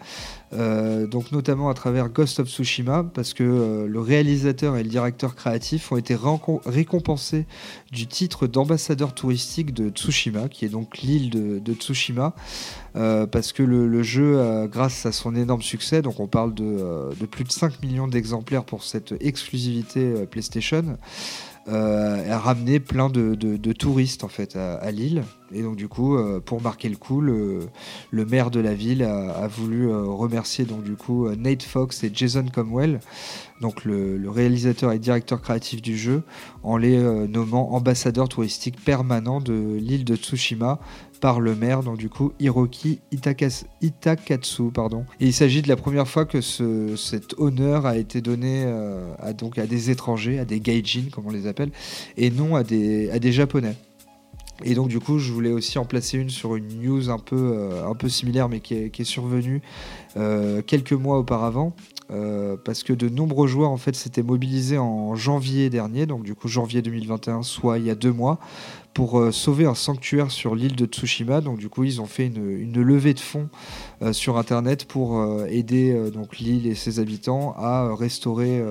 euh, 0.54 1.08
donc 1.08 1.34
notamment 1.34 1.69
à 1.69 1.73
travers 1.73 2.08
Ghost 2.08 2.39
of 2.39 2.47
Tsushima, 2.47 3.04
parce 3.13 3.34
que 3.34 3.43
euh, 3.43 3.88
le 3.88 3.99
réalisateur 3.99 4.78
et 4.78 4.84
le 4.84 4.89
directeur 4.89 5.36
créatif 5.36 5.91
ont 5.91 5.97
été 5.97 6.17
récompensés 6.65 7.45
du 7.91 8.08
titre 8.08 8.47
d'ambassadeur 8.47 9.13
touristique 9.13 9.73
de 9.73 9.89
Tsushima, 9.89 10.47
qui 10.47 10.63
est 10.63 10.69
donc 10.69 10.99
l'île 10.99 11.30
de, 11.30 11.73
Tsushima, 11.73 12.34
parce 12.93 13.52
que 13.52 13.63
le, 13.63 14.04
jeu, 14.04 14.67
grâce 14.71 15.06
à 15.06 15.12
son 15.12 15.36
énorme 15.36 15.62
succès, 15.62 16.02
donc 16.02 16.19
on 16.19 16.28
parle 16.28 16.54
de, 16.54 17.25
plus 17.30 17.43
de 17.43 17.52
5 17.52 17.82
millions 17.84 18.08
d'exemplaires 18.08 18.63
pour 18.63 18.84
cette 18.84 19.13
exclusivité 19.19 20.25
PlayStation, 20.32 20.97
a 21.69 22.38
ramené 22.38 22.79
plein 22.79 23.10
de, 23.10 23.73
touristes 23.73 24.23
en 24.23 24.29
fait 24.29 24.55
à 24.55 24.91
l'île. 24.91 25.23
Et 25.53 25.63
donc 25.63 25.75
du 25.75 25.88
coup, 25.88 26.15
euh, 26.15 26.39
pour 26.39 26.62
marquer 26.62 26.89
le 26.89 26.95
coup, 26.95 27.21
le, 27.21 27.69
maire 28.12 28.51
de 28.51 28.60
la 28.60 28.73
ville 28.73 29.03
a, 29.03 29.47
voulu 29.47 29.89
euh, 29.89 30.03
remercier 30.03 30.65
donc 30.65 30.84
du 30.84 30.95
coup 30.95 31.25
euh, 31.25 31.36
Nate 31.36 31.63
Fox 31.63 32.03
et 32.03 32.12
Jason 32.13 32.45
Comwell, 32.53 32.99
donc 33.62 33.84
le, 33.84 34.29
réalisateur 34.29 34.91
et 34.91 34.99
directeur 34.99 35.41
créatif 35.41 35.82
du 35.82 35.97
jeu, 35.97 36.23
en 36.63 36.77
les 36.77 36.97
nommant 37.27 37.73
ambassadeurs 37.73 38.29
touristiques 38.29 38.84
permanents 38.84 39.41
de 39.41 39.77
l'île 39.79 40.05
de 40.05 40.15
Tsushima 40.15 40.79
par 41.19 41.39
le 41.39 41.55
maire, 41.55 41.84
donc 41.84 41.97
du 41.97 42.10
coup 42.10 42.32
Hiroki 42.39 42.99
Itakatsu. 43.12 44.71
Pardon. 44.73 45.05
Et 45.19 45.27
il 45.27 45.34
s'agit 45.34 45.62
de 45.62 45.67
la 45.67 45.75
première 45.75 46.08
fois 46.08 46.25
que 46.25 46.41
ce, 46.41 46.95
cet 46.95 47.36
honneur 47.38 47.86
a 47.86 47.97
été 47.97 48.21
donné 48.21 48.65
à, 49.19 49.34
donc, 49.34 49.58
à 49.58 49.67
des 49.67 49.89
étrangers, 49.89 50.39
à 50.39 50.45
des 50.45 50.60
gaijin 50.60 51.10
comme 51.12 51.27
on 51.27 51.32
les 51.32 51.47
appelle, 51.47 51.71
et 52.17 52.29
non 52.29 52.55
à 52.55 52.63
des, 52.63 53.10
à 53.12 53.19
des 53.19 53.32
japonais. 53.32 53.75
Et 54.63 54.73
donc 54.73 54.89
du 54.89 54.99
coup, 54.99 55.19
je 55.19 55.32
voulais 55.32 55.51
aussi 55.51 55.77
en 55.77 55.86
placer 55.86 56.17
une 56.17 56.29
sur 56.29 56.55
une 56.55 56.82
news 56.82 57.10
un 57.10 57.19
peu, 57.19 57.53
euh, 57.55 57.88
un 57.88 57.95
peu 57.95 58.10
similaire, 58.10 58.49
mais 58.49 58.60
qui 58.60 58.75
est, 58.75 59.03
survenue 59.03 59.62
euh, 60.17 60.62
quelques 60.62 60.93
mois 60.93 61.17
auparavant, 61.17 61.73
euh, 62.12 62.58
parce 62.63 62.82
que 62.82 62.91
de 62.91 63.08
nombreux 63.08 63.48
joueurs 63.48 63.69
en 63.69 63.78
fait 63.78 63.95
s'étaient 63.95 64.24
mobilisés 64.24 64.80
en 64.80 65.15
janvier 65.15 65.69
dernier, 65.69 66.08
donc 66.08 66.24
du 66.24 66.34
coup 66.34 66.48
janvier 66.48 66.82
2021, 66.82 67.43
soit 67.43 67.78
il 67.78 67.86
y 67.86 67.91
a 67.91 67.95
deux 67.95 68.12
mois, 68.12 68.39
pour 68.95 69.19
euh, 69.19 69.32
sauver 69.32 69.67
un 69.67 69.76
sanctuaire 69.76 70.32
sur 70.32 70.56
l'île 70.56 70.76
de 70.76 70.86
Tsushima. 70.86 71.41
Donc 71.41 71.60
du 71.60 71.69
coup, 71.69 71.84
ils 71.84 72.02
ont 72.02 72.08
fait 72.08 72.26
une, 72.26 72.82
levée 72.82 73.13
de 73.13 73.19
fonds 73.19 73.50
euh, 74.02 74.12
sur 74.12 74.38
Internet 74.38 74.86
pour 74.86 75.24
aider 75.48 76.10
donc 76.12 76.39
l'île 76.39 76.65
et 76.65 76.74
ses 76.74 77.00
habitants 77.00 77.54
à 77.58 77.93
restaurer 77.93 78.63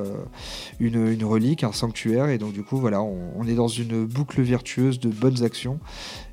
une, 0.80 1.24
relique, 1.24 1.62
un 1.62 1.72
sanctuaire. 1.72 2.28
Et 2.30 2.38
donc 2.38 2.52
du 2.52 2.64
coup, 2.64 2.78
voilà, 2.78 3.02
on, 3.02 3.46
est 3.46 3.54
dans 3.54 3.68
une 3.68 4.04
boucle 4.04 4.42
vertueuse 4.42 4.98
de 4.98 5.10
bonnes 5.10 5.44
actions. 5.44 5.78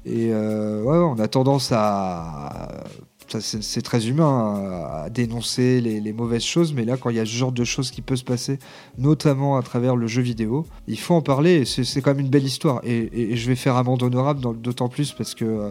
Et 0.05 0.31
on 0.33 1.19
a 1.19 1.27
tendance 1.27 1.71
à 1.71 2.83
c'est 3.27 3.81
très 3.81 4.07
humain 4.07 4.85
à, 5.05 5.09
dénoncer 5.09 5.81
les, 5.81 6.13
mauvaises 6.13 6.43
choses, 6.43 6.73
mais 6.73 6.85
là, 6.85 6.97
quand 6.97 7.09
il 7.09 7.15
y 7.15 7.19
a 7.19 7.25
ce 7.25 7.31
genre 7.31 7.51
de 7.51 7.63
choses 7.63 7.91
qui 7.91 8.01
peut 8.01 8.15
se 8.15 8.23
passer, 8.23 8.59
notamment 8.97 9.57
à 9.57 9.61
travers 9.61 9.95
le 9.95 10.07
jeu 10.07 10.21
vidéo, 10.21 10.65
il 10.87 10.99
faut 10.99 11.15
en 11.15 11.21
parler. 11.21 11.65
C'est 11.65 12.01
quand 12.01 12.11
même 12.11 12.25
une 12.25 12.29
belle 12.29 12.45
histoire. 12.45 12.81
Et, 12.83 13.35
je 13.35 13.47
vais 13.47 13.55
faire 13.55 13.75
amende 13.75 14.03
honorable, 14.03 14.41
d'autant 14.61 14.89
plus 14.89 15.11
parce 15.11 15.35
que 15.35 15.45
euh, 15.45 15.69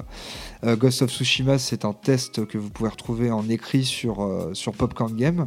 Ghost 0.64 1.02
of 1.02 1.10
Tsushima, 1.10 1.58
c'est 1.58 1.84
un 1.84 1.92
test 1.92 2.46
que 2.46 2.58
vous 2.58 2.70
pouvez 2.70 2.88
retrouver 2.88 3.30
en 3.30 3.48
écrit 3.48 3.84
sur, 3.84 4.22
euh, 4.22 4.54
sur 4.54 4.72
Popcorn 4.72 5.14
Game. 5.14 5.46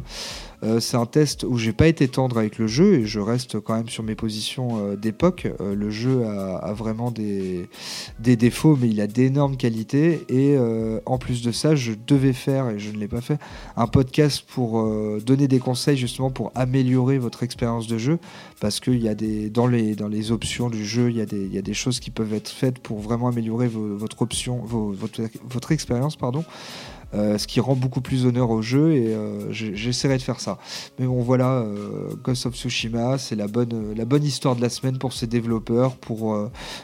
Euh, 0.64 0.80
c'est 0.80 0.96
un 0.96 1.06
test 1.06 1.44
où 1.44 1.56
j'ai 1.56 1.72
pas 1.72 1.86
été 1.86 2.08
tendre 2.08 2.38
avec 2.38 2.58
le 2.58 2.66
jeu 2.66 2.94
et 2.94 3.06
je 3.06 3.20
reste 3.20 3.60
quand 3.60 3.76
même 3.76 3.88
sur 3.88 4.02
mes 4.02 4.16
positions 4.16 4.78
euh, 4.78 4.96
d'époque. 4.96 5.46
Euh, 5.60 5.74
le 5.74 5.90
jeu 5.90 6.26
a, 6.26 6.72
vraiment 6.72 7.10
des, 7.10 7.68
des, 8.18 8.36
défauts, 8.36 8.76
mais 8.80 8.88
il 8.88 9.00
a 9.00 9.06
d'énormes 9.06 9.56
qualités. 9.56 10.24
Et 10.28 10.56
en 11.06 11.18
plus 11.18 11.42
de 11.42 11.52
ça, 11.52 11.74
je 11.74 11.92
devais 12.06 12.32
faire, 12.32 12.68
et 12.70 12.78
je 12.78 12.90
ne 12.90 12.98
l'ai 12.98 13.08
pas 13.08 13.20
fait, 13.20 13.38
un 13.76 13.86
podcast 13.86 14.44
pour 14.46 14.84
donner 15.20 15.48
des 15.48 15.58
conseils 15.58 15.96
justement 15.96 16.30
pour 16.30 16.52
améliorer 16.54 17.18
votre 17.18 17.42
expérience 17.42 17.86
de 17.86 17.98
jeu. 17.98 18.18
Parce 18.60 18.80
qu'il 18.80 19.00
y 19.00 19.08
a 19.08 19.14
des, 19.14 19.50
dans, 19.50 19.66
les, 19.66 19.94
dans 19.94 20.08
les 20.08 20.32
options 20.32 20.68
du 20.68 20.84
jeu, 20.84 21.10
il 21.10 21.16
y, 21.16 21.20
a 21.20 21.26
des, 21.26 21.46
y 21.46 21.58
a 21.58 21.62
des 21.62 21.74
choses 21.74 22.00
qui 22.00 22.10
peuvent 22.10 22.34
être 22.34 22.48
faites 22.48 22.78
pour 22.80 22.98
vraiment 22.98 23.28
améliorer 23.28 23.68
votre 23.68 24.22
option, 24.22 24.60
votre, 24.64 25.22
votre 25.48 25.72
expérience. 25.72 26.16
pardon. 26.16 26.44
Euh, 27.14 27.38
ce 27.38 27.46
qui 27.46 27.58
rend 27.58 27.74
beaucoup 27.74 28.02
plus 28.02 28.26
honneur 28.26 28.50
au 28.50 28.60
jeu 28.60 28.92
et 28.92 29.14
euh, 29.14 29.50
j'essaierai 29.50 30.18
de 30.18 30.22
faire 30.22 30.40
ça. 30.40 30.58
Mais 30.98 31.06
bon 31.06 31.22
voilà, 31.22 31.60
euh, 31.60 32.14
Ghost 32.22 32.44
of 32.44 32.54
Tsushima, 32.54 33.16
c'est 33.16 33.34
la 33.34 33.48
bonne, 33.48 33.94
la 33.96 34.04
bonne 34.04 34.24
histoire 34.24 34.56
de 34.56 34.60
la 34.60 34.68
semaine 34.68 34.98
pour 34.98 35.14
ses 35.14 35.26
développeurs, 35.26 35.96
pour 35.96 36.36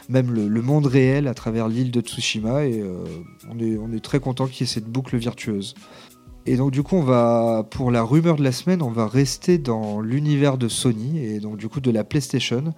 même 0.09 0.31
le, 0.31 0.61
monde 0.63 0.87
réel 0.87 1.27
à 1.27 1.35
travers 1.35 1.67
l'île 1.67 1.91
de 1.91 2.01
Tsushima 2.01 2.65
et 2.65 2.83
on, 3.51 3.59
est, 3.59 3.77
on 3.77 3.91
est 3.93 4.03
très 4.03 4.19
content 4.19 4.47
qu'il 4.47 4.61
y 4.61 4.63
ait 4.63 4.73
cette 4.73 4.87
boucle 4.87 5.15
virtueuse. 5.15 5.75
Et 6.47 6.57
donc 6.57 6.71
du 6.71 6.83
coup, 6.83 6.95
on 6.95 7.03
va 7.03 7.65
pour 7.71 7.89
la 7.89 8.03
rumeur 8.03 8.35
de 8.35 8.43
la 8.43 8.51
semaine, 8.51 8.83
on 8.83 8.91
va 8.91 9.07
rester 9.07 9.57
dans 9.57 9.99
l'univers 9.99 10.59
de 10.59 10.67
Sony 10.67 11.25
et 11.25 11.39
donc 11.39 11.57
du 11.57 11.69
coup 11.69 11.79
de 11.79 11.89
la 11.89 12.03
PlayStation. 12.03 12.73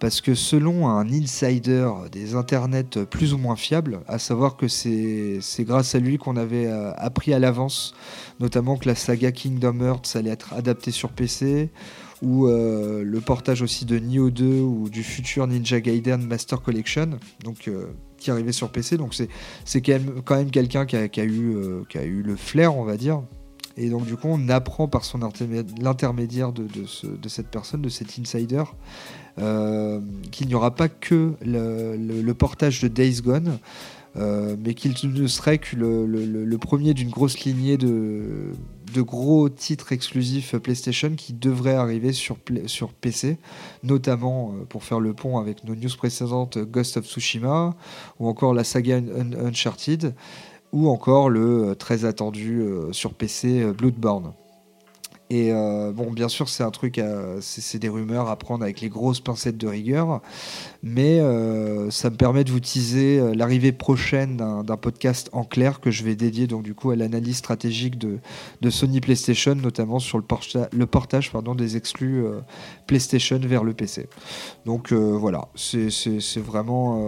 Parce 0.00 0.20
que 0.20 0.34
selon 0.34 0.88
un 0.88 1.08
insider 1.08 1.88
des 2.10 2.34
internets 2.34 3.04
plus 3.08 3.32
ou 3.32 3.38
moins 3.38 3.56
fiables, 3.56 4.00
à 4.08 4.18
savoir 4.18 4.56
que 4.56 4.66
c'est 4.66 5.40
grâce 5.60 5.94
à 5.94 6.00
lui 6.00 6.18
qu'on 6.18 6.36
avait 6.36 6.66
euh, 6.66 6.92
appris 6.96 7.32
à 7.32 7.38
l'avance, 7.38 7.94
notamment 8.40 8.76
que 8.76 8.88
la 8.88 8.96
saga 8.96 9.30
Kingdom 9.30 9.80
Hearts 9.80 10.16
allait 10.16 10.30
être 10.30 10.52
adaptée 10.52 10.90
sur 10.90 11.10
PC, 11.10 11.70
ou 12.20 12.48
euh, 12.48 13.02
le 13.04 13.20
portage 13.20 13.62
aussi 13.62 13.84
de 13.84 13.98
Nioh 13.98 14.30
2 14.30 14.60
ou 14.60 14.88
du 14.90 15.02
futur 15.02 15.46
Ninja 15.46 15.80
Gaiden 15.80 16.26
Master 16.26 16.60
Collection, 16.60 17.10
donc 17.42 17.68
euh, 17.68 17.86
qui 18.24 18.30
arrivait 18.30 18.52
sur 18.52 18.70
PC. 18.70 18.96
Donc 18.96 19.14
c'est 19.14 19.80
quand 19.82 19.92
même, 19.92 20.22
quand 20.24 20.36
même 20.36 20.50
quelqu'un 20.50 20.86
qui 20.86 20.96
a, 20.96 21.24
eu, 21.24 21.56
qui 21.88 21.98
a 21.98 22.04
eu 22.04 22.22
le 22.22 22.36
flair, 22.36 22.76
on 22.76 22.84
va 22.84 22.96
dire, 22.96 23.22
Et 23.76 23.90
donc 23.90 24.06
du 24.06 24.16
coup, 24.16 24.28
on 24.30 24.48
apprend 24.48 24.88
par 24.88 25.04
son 25.04 25.20
l'intermédiaire 25.80 26.52
de, 26.52 26.64
de, 26.64 27.28
cette 27.28 27.48
personne, 27.48 27.82
de 27.82 27.88
cet 27.88 28.18
insider, 28.18 28.64
euh, 29.38 30.00
qu'il 30.30 30.48
n'y 30.48 30.54
aura 30.54 30.74
pas 30.74 30.88
que 30.88 31.34
le, 31.44 32.32
portage 32.32 32.80
de 32.80 32.88
Days 32.88 33.20
Gone, 33.20 33.58
euh, 34.16 34.56
mais 34.64 34.74
qu'il 34.74 34.94
ne 35.12 35.26
serait 35.26 35.58
que 35.58 35.76
le, 35.76 36.56
premier 36.56 36.94
d'une 36.94 37.10
grosse 37.10 37.40
lignée 37.40 37.76
de, 37.76 38.52
de, 38.94 39.02
gros 39.02 39.48
titres 39.48 39.92
exclusifs 39.92 40.56
PlayStation 40.56 41.14
qui 41.16 41.32
devraient 41.32 41.74
arriver 41.74 42.12
sur, 42.12 42.36
PC, 43.00 43.38
notamment 43.82 44.52
euh, 44.52 44.64
pour 44.64 44.84
faire 44.84 45.00
le 45.00 45.12
pont 45.14 45.38
avec 45.38 45.64
nos 45.64 45.74
news 45.74 45.96
précédentes 45.96 46.58
Ghost 46.58 46.96
of 46.96 47.06
Tsushima 47.06 47.74
ou 48.18 48.28
encore 48.28 48.54
la 48.54 48.64
saga 48.64 48.96
Uncharted 48.96 50.14
ou 50.72 50.88
encore 50.88 51.28
le 51.28 51.70
euh, 51.70 51.74
très 51.74 52.04
attendu 52.04 52.60
euh, 52.60 52.92
sur 52.92 53.14
PC 53.14 53.72
Bloodborne. 53.72 54.32
Et 55.30 55.52
bon, 55.52 56.12
bien 56.12 56.28
sûr, 56.28 56.48
c'est 56.48 56.62
un 56.62 56.70
truc, 56.70 57.00
c'est 57.40 57.78
des 57.78 57.88
rumeurs 57.88 58.28
à 58.28 58.36
prendre 58.36 58.62
avec 58.62 58.80
les 58.80 58.88
grosses 58.88 59.20
pincettes 59.20 59.56
de 59.56 59.66
rigueur, 59.66 60.20
mais 60.82 61.18
ça 61.90 62.10
me 62.10 62.16
permet 62.16 62.44
de 62.44 62.50
vous 62.50 62.60
teaser 62.60 63.34
l'arrivée 63.34 63.72
prochaine 63.72 64.36
d'un 64.36 64.76
podcast 64.76 65.30
en 65.32 65.44
clair 65.44 65.80
que 65.80 65.90
je 65.90 66.04
vais 66.04 66.14
dédier 66.14 66.46
donc 66.46 66.62
du 66.62 66.74
coup 66.74 66.90
à 66.90 66.96
l'analyse 66.96 67.38
stratégique 67.38 67.98
de, 67.98 68.20
Sony 68.70 69.00
PlayStation, 69.00 69.54
notamment 69.54 69.98
sur 69.98 70.18
le, 70.18 70.86
portage 70.86 71.32
pardon, 71.32 71.54
des 71.54 71.76
exclus 71.76 72.24
PlayStation 72.86 73.38
vers 73.38 73.64
le 73.64 73.72
PC. 73.72 74.08
Donc 74.66 74.92
voilà, 74.92 75.48
c'est 75.56 76.40
vraiment 76.40 77.00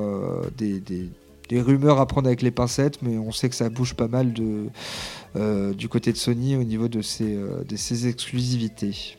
des, 0.56 1.60
rumeurs 1.60 2.00
à 2.00 2.06
prendre 2.06 2.28
avec 2.28 2.40
les 2.40 2.50
pincettes, 2.50 3.02
mais 3.02 3.18
on 3.18 3.30
sait 3.30 3.50
que 3.50 3.54
ça 3.54 3.68
bouge 3.68 3.94
pas 3.94 4.08
mal 4.08 4.32
de, 4.32 4.42
euh, 4.42 4.68
du 5.74 5.88
côté 5.88 6.12
de 6.12 6.16
Sony 6.16 6.56
au 6.56 6.64
niveau 6.64 6.88
de 6.88 7.02
ses, 7.02 7.36
euh, 7.36 7.64
de 7.64 7.76
ses 7.76 8.08
exclusivités. 8.08 9.18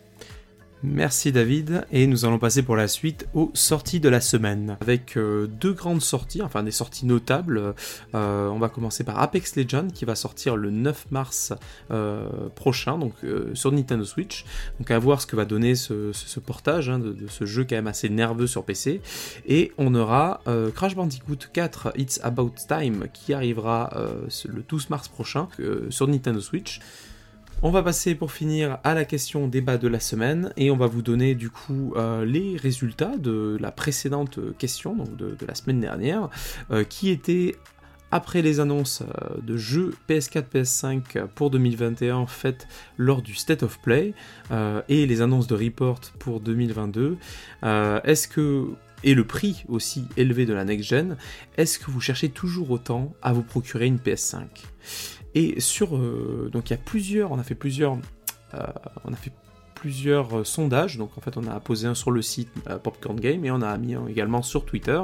Merci 0.83 1.31
David, 1.31 1.87
et 1.91 2.05
nous 2.05 2.23
allons 2.23 2.37
passer 2.37 2.61
pour 2.61 2.75
la 2.75 2.87
suite 2.87 3.27
aux 3.33 3.49
sorties 3.55 3.99
de 3.99 4.09
la 4.09 4.21
semaine, 4.21 4.77
avec 4.79 5.17
euh, 5.17 5.47
deux 5.47 5.73
grandes 5.73 6.03
sorties, 6.03 6.43
enfin 6.43 6.61
des 6.61 6.71
sorties 6.71 7.07
notables. 7.07 7.73
Euh, 8.13 8.47
on 8.49 8.59
va 8.59 8.69
commencer 8.69 9.03
par 9.03 9.19
Apex 9.19 9.55
Legends 9.55 9.87
qui 9.91 10.05
va 10.05 10.13
sortir 10.13 10.55
le 10.55 10.69
9 10.69 11.07
mars 11.09 11.51
euh, 11.89 12.27
prochain, 12.53 12.99
donc 12.99 13.13
sur 13.55 13.71
Nintendo 13.71 14.03
Switch. 14.03 14.45
Donc 14.79 14.91
à 14.91 14.99
voir 14.99 15.19
ce 15.19 15.25
que 15.25 15.35
va 15.35 15.45
donner 15.45 15.73
ce, 15.73 16.39
portage 16.45 16.89
hein, 16.89 16.99
de, 16.99 17.11
de, 17.11 17.27
ce 17.27 17.45
jeu 17.45 17.65
quand 17.67 17.75
même 17.75 17.87
assez 17.87 18.09
nerveux 18.09 18.47
sur 18.47 18.63
PC. 18.63 19.01
Et 19.47 19.71
on 19.79 19.95
aura 19.95 20.41
Crash 20.75 20.95
Bandicoot 20.95 21.47
4 21.53 21.93
It's 21.97 22.19
About 22.21 22.53
Time 22.67 23.07
qui 23.13 23.33
arrivera 23.33 23.89
le 24.45 24.61
12 24.61 24.91
mars 24.91 25.07
prochain 25.07 25.47
sur 25.89 26.07
Nintendo 26.07 26.39
Switch. 26.39 26.81
On 27.63 27.71
va 27.71 27.81
passer 27.81 28.13
pour 28.13 28.31
finir 28.31 28.77
à 28.83 28.93
la 28.93 29.03
question 29.03 29.47
débat 29.47 29.79
de 29.79 29.87
la 29.87 29.99
semaine 29.99 30.53
et 30.57 30.69
on 30.69 30.77
va 30.77 30.85
vous 30.85 31.01
donner 31.01 31.33
du 31.33 31.49
coup 31.49 31.91
euh, 31.95 32.23
les 32.23 32.55
résultats 32.55 33.17
de 33.17 33.57
la 33.59 33.71
précédente 33.71 34.39
question, 34.59 34.95
donc 34.95 35.17
de, 35.17 35.35
la 35.47 35.55
semaine 35.55 35.79
dernière, 35.79 36.29
euh, 36.69 36.83
qui 36.83 37.09
était 37.09 37.55
après 38.11 38.43
les 38.43 38.59
annonces 38.59 39.01
euh, 39.01 39.41
de 39.41 39.57
jeux 39.57 39.95
PS4, 40.07 40.43
PS5 40.53 41.25
pour 41.33 41.49
2021 41.49 42.27
faites 42.27 42.67
lors 42.95 43.23
du 43.23 43.33
State 43.33 43.63
of 43.63 43.79
Play 43.81 44.13
et 44.87 45.07
les 45.07 45.21
annonces 45.21 45.47
de 45.47 45.55
report 45.55 45.99
pour 46.19 46.39
2022. 46.39 47.17
Est-ce 47.63 48.27
que 48.27 48.67
et 49.03 49.13
le 49.13 49.25
prix 49.25 49.63
aussi 49.67 50.05
élevé 50.17 50.45
de 50.45 50.53
la 50.53 50.65
next 50.65 50.89
gen, 50.89 51.17
est-ce 51.55 51.77
que 51.77 51.91
vous 51.91 52.01
cherchez 52.01 52.29
toujours 52.29 52.71
autant 52.71 53.13
à 53.21 53.31
vous 53.31 53.43
procurer 53.43 53.85
une 53.85 53.97
PS5 53.97 54.45
et 55.37 55.59
sur. 55.59 55.95
Euh, 55.95 56.49
donc 56.51 56.69
il 56.69 56.73
y 56.73 56.75
a 56.75 56.79
plusieurs. 56.79 57.31
On 57.31 57.39
a 57.39 57.43
fait 57.43 57.55
plusieurs. 57.55 57.97
Euh, 58.53 58.67
on 59.05 59.13
a 59.13 59.15
fait 59.15 59.31
plusieurs 59.77 60.39
euh, 60.39 60.43
sondages. 60.43 60.97
Donc 60.97 61.11
en 61.17 61.21
fait, 61.21 61.37
on 61.37 61.47
a 61.47 61.59
posé 61.59 61.87
un 61.87 61.95
sur 61.95 62.11
le 62.11 62.21
site 62.21 62.49
euh, 62.69 62.77
Popcorn 62.77 63.19
Game 63.19 63.45
et 63.45 63.51
on 63.51 63.61
a 63.61 63.77
mis 63.77 63.93
un 63.93 64.07
également 64.07 64.41
sur 64.41 64.65
Twitter. 64.65 64.99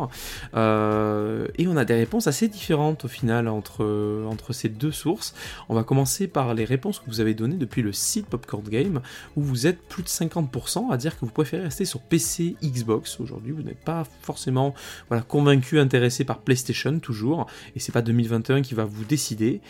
Euh, 0.56 1.48
et 1.58 1.68
on 1.68 1.78
a 1.78 1.86
des 1.86 1.94
réponses 1.94 2.28
assez 2.28 2.48
différentes 2.48 3.06
au 3.06 3.08
final 3.08 3.48
entre, 3.48 4.26
entre 4.28 4.52
ces 4.54 4.70
deux 4.70 4.92
sources. 4.92 5.36
On 5.70 5.76
va 5.76 5.84
commencer 5.84 6.28
par 6.28 6.54
les 6.54 6.66
réponses 6.66 7.00
que 7.00 7.06
vous 7.08 7.20
avez 7.20 7.34
données 7.34 7.58
depuis 7.58 7.82
le 7.82 7.94
site 7.94 8.28
Popcorn 8.28 8.64
Game 8.64 9.02
où 9.36 9.42
vous 9.42 9.68
êtes 9.68 9.82
plus 9.82 10.04
de 10.04 10.08
50% 10.08 10.92
à 10.92 10.98
dire 10.98 11.20
que 11.20 11.26
vous 11.26 11.32
préférez 11.32 11.64
rester 11.64 11.86
sur 11.86 12.02
PC, 12.02 12.56
Xbox. 12.64 13.20
Aujourd'hui, 13.20 13.52
vous 13.52 13.64
n'êtes 13.64 13.84
pas 13.84 14.04
forcément 14.22 14.74
voilà, 15.10 15.24
convaincu, 15.24 15.80
intéressé 15.80 16.24
par 16.24 16.40
PlayStation 16.40 17.00
toujours. 17.00 17.46
Et 17.76 17.80
c'est 17.80 17.92
pas 17.92 18.02
2021 18.02 18.62
qui 18.62 18.74
va 18.74 18.86
vous 18.86 19.04
décider. 19.04 19.62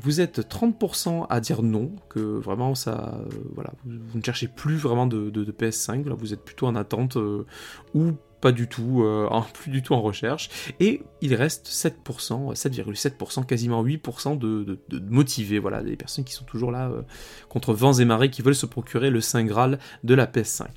vous 0.00 0.20
êtes 0.20 0.40
30% 0.40 1.26
à 1.28 1.40
dire 1.40 1.62
non, 1.62 1.90
que 2.08 2.20
vraiment 2.20 2.74
ça. 2.74 3.18
voilà, 3.54 3.72
vous 3.84 4.18
ne 4.18 4.24
cherchez 4.24 4.37
plus 4.46 4.76
vraiment 4.76 5.06
de, 5.06 5.30
PS5, 5.30 6.06
là 6.08 6.14
vous 6.14 6.32
êtes 6.32 6.44
plutôt 6.44 6.66
en 6.66 6.76
attente 6.76 7.16
euh, 7.16 7.44
ou 7.94 8.12
pas 8.40 8.52
du 8.52 8.68
tout, 8.68 9.02
euh, 9.02 9.28
plus 9.54 9.70
du 9.70 9.82
tout 9.82 9.94
en 9.94 10.00
recherche, 10.00 10.48
et 10.78 11.02
il 11.20 11.34
reste 11.34 11.66
7%, 11.66 12.54
7,7%, 12.54 13.44
quasiment 13.46 13.82
8% 13.84 14.38
de, 14.38 14.78
de, 14.88 15.00
motivés, 15.10 15.58
voilà, 15.58 15.82
des 15.82 15.96
personnes 15.96 16.24
qui 16.24 16.34
sont 16.34 16.44
toujours 16.44 16.70
là 16.70 16.88
euh, 16.88 17.02
contre 17.48 17.74
vents 17.74 17.94
et 17.94 18.04
marées, 18.04 18.30
qui 18.30 18.42
veulent 18.42 18.54
se 18.54 18.66
procurer 18.66 19.10
le 19.10 19.20
Saint 19.20 19.44
Graal 19.44 19.78
de 20.04 20.14
la 20.14 20.26
PS5. 20.26 20.68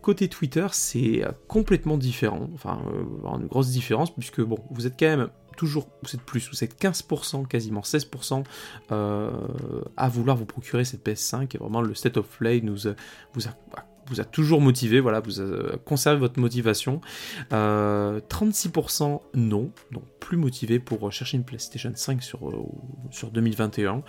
côté 0.00 0.28
Twitter, 0.28 0.66
c'est 0.72 1.24
complètement 1.46 1.98
différent, 1.98 2.50
enfin, 2.54 2.82
une 3.38 3.46
grosse 3.46 3.70
différence, 3.70 4.12
puisque 4.12 4.40
bon, 4.40 4.58
vous 4.70 4.86
êtes 4.86 4.98
quand 4.98 5.16
même 5.16 5.28
toujours, 5.56 5.88
vous 6.02 6.14
êtes 6.14 6.22
plus, 6.22 6.48
vous 6.50 6.64
êtes 6.64 6.80
15%, 6.80 7.46
quasiment 7.46 7.80
16% 7.80 8.44
euh, 8.90 9.30
à 9.96 10.08
vouloir 10.08 10.36
vous 10.36 10.46
procurer 10.46 10.84
cette 10.84 11.06
PS5 11.06 11.54
et 11.54 11.58
vraiment 11.58 11.80
le 11.80 11.94
State 11.94 12.16
of 12.16 12.26
Play 12.26 12.60
nous 12.60 12.76
vous 13.34 13.48
a 13.48 13.50
vous 14.08 14.20
a 14.20 14.24
toujours 14.24 14.60
motivé, 14.60 14.98
voilà, 14.98 15.20
vous 15.20 15.40
a 15.40 15.76
conservé 15.84 16.18
votre 16.18 16.40
motivation. 16.40 17.00
36% 17.50 17.52
euh, 17.52 19.18
non, 19.34 19.70
donc 19.92 20.02
plus 20.18 20.36
motivé 20.36 20.80
pour 20.80 21.10
chercher 21.12 21.36
une 21.36 21.44
PlayStation 21.44 21.92
5 21.94 22.22
sur, 22.22 22.48
euh, 22.48 22.64
sur 23.10 23.30
2021, 23.30 24.02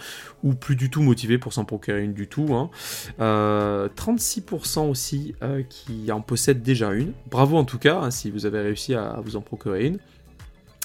ou 0.43 0.55
plus 0.55 0.75
du 0.75 0.89
tout 0.89 1.03
motivé 1.03 1.37
pour 1.37 1.53
s'en 1.53 1.63
procurer 1.63 2.03
une 2.03 2.13
du 2.13 2.27
tout. 2.27 2.47
36% 3.19 4.79
hein. 4.79 4.81
aussi 4.81 5.35
qui 5.69 6.11
en 6.11 6.21
possèdent 6.21 6.63
déjà 6.63 6.91
une. 6.91 7.13
Bravo 7.29 7.57
en 7.57 7.65
tout 7.65 7.79
cas, 7.79 7.99
hein, 7.99 8.11
si 8.11 8.31
vous 8.31 8.45
avez 8.45 8.61
réussi 8.61 8.95
à 8.95 9.21
vous 9.23 9.35
en 9.35 9.41
procurer 9.41 9.85
une. 9.85 9.99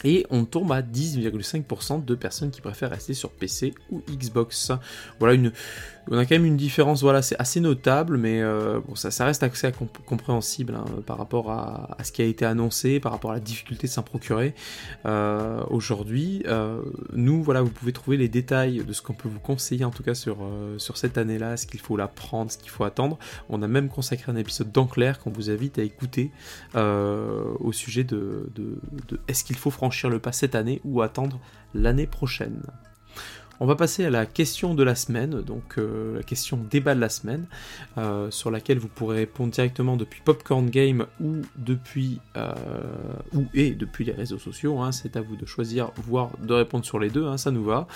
Et 0.04 0.26
on 0.30 0.44
tombe 0.44 0.70
à 0.72 0.80
10,5% 0.80 2.04
de 2.04 2.14
personnes 2.14 2.50
qui 2.50 2.60
préfèrent 2.60 2.90
rester 2.90 3.14
sur 3.14 3.30
PC 3.30 3.74
ou 3.90 4.00
Xbox. 4.08 4.70
Voilà 5.18 5.34
une, 5.34 5.52
on 6.10 6.18
a 6.18 6.24
quand 6.24 6.34
même 6.34 6.44
une 6.44 6.56
différence, 6.56 7.02
voilà, 7.02 7.22
c'est 7.22 7.38
assez 7.38 7.60
notable, 7.60 8.16
mais 8.16 8.40
euh, 8.40 8.80
bon, 8.86 8.94
ça, 8.94 9.24
reste 9.24 9.42
assez 9.42 9.70
compréhensible 10.06 10.74
hein, 10.74 10.84
par 11.06 11.18
rapport 11.18 11.50
à, 11.50 11.96
ce 12.02 12.12
qui 12.12 12.22
a 12.22 12.24
été 12.24 12.44
annoncé, 12.44 13.00
par 13.00 13.12
rapport 13.12 13.32
à 13.32 13.34
la 13.34 13.40
difficulté 13.40 13.86
de 13.86 13.92
s'en 13.92 14.02
procurer 14.02 14.54
euh, 15.06 15.62
aujourd'hui. 15.68 16.42
Euh, 16.46 16.80
nous, 17.12 17.42
voilà, 17.42 17.62
vous 17.62 17.70
pouvez 17.70 17.92
trouver 17.92 18.16
les 18.16 18.28
détails 18.28 18.84
de 18.84 18.92
ce 18.92 19.02
qu'on 19.02 19.12
peut 19.12 19.28
vous 19.28 19.40
conseiller, 19.40 19.84
en 19.84 19.90
tout 19.90 20.02
cas 20.02 20.14
sur, 20.14 20.38
sur 20.78 20.96
cette 20.96 21.18
année-là, 21.18 21.56
ce 21.56 21.66
qu'il 21.66 21.80
faut 21.80 21.96
la 21.96 22.08
prendre, 22.08 22.50
ce 22.50 22.58
qu'il 22.58 22.70
faut 22.70 22.84
attendre. 22.84 23.18
On 23.50 23.62
a 23.62 23.68
même 23.68 23.88
consacré 23.88 24.32
un 24.32 24.36
épisode 24.36 24.72
d'Enclair 24.72 25.18
qu'on 25.18 25.30
vous 25.30 25.50
invite 25.50 25.78
à 25.78 25.82
écouter 25.82 26.30
au 26.74 27.72
sujet 27.72 28.04
de 28.04 28.48
est-ce 29.28 29.44
qu'il 29.44 29.56
faut 29.56 29.70
franchir 29.70 30.08
le 30.08 30.18
pas 30.18 30.32
cette 30.32 30.54
année 30.54 30.80
ou 30.84 31.02
attendre 31.02 31.38
l'année 31.74 32.06
prochaine. 32.06 32.62
On 33.60 33.66
va 33.66 33.74
passer 33.74 34.04
à 34.04 34.10
la 34.10 34.24
question 34.24 34.74
de 34.74 34.84
la 34.84 34.94
semaine, 34.94 35.42
donc 35.42 35.78
euh, 35.78 36.16
la 36.16 36.22
question 36.22 36.56
débat 36.70 36.94
de 36.94 37.00
la 37.00 37.08
semaine, 37.08 37.46
euh, 37.96 38.30
sur 38.30 38.52
laquelle 38.52 38.78
vous 38.78 38.88
pourrez 38.88 39.18
répondre 39.18 39.50
directement 39.50 39.96
depuis 39.96 40.20
Popcorn 40.24 40.70
Game 40.70 41.06
ou 41.20 41.38
depuis 41.56 42.20
euh, 42.36 42.52
ou 43.34 43.46
et 43.54 43.70
depuis 43.70 44.04
les 44.04 44.12
réseaux 44.12 44.38
sociaux. 44.38 44.78
Hein. 44.80 44.92
c'est 44.92 45.16
à 45.16 45.20
vous 45.20 45.34
de 45.34 45.44
choisir, 45.44 45.90
voire 45.96 46.30
de 46.40 46.54
répondre 46.54 46.84
sur 46.84 47.00
les 47.00 47.10
deux, 47.10 47.26
hein, 47.26 47.36
ça 47.36 47.50
nous 47.50 47.64
va. 47.64 47.88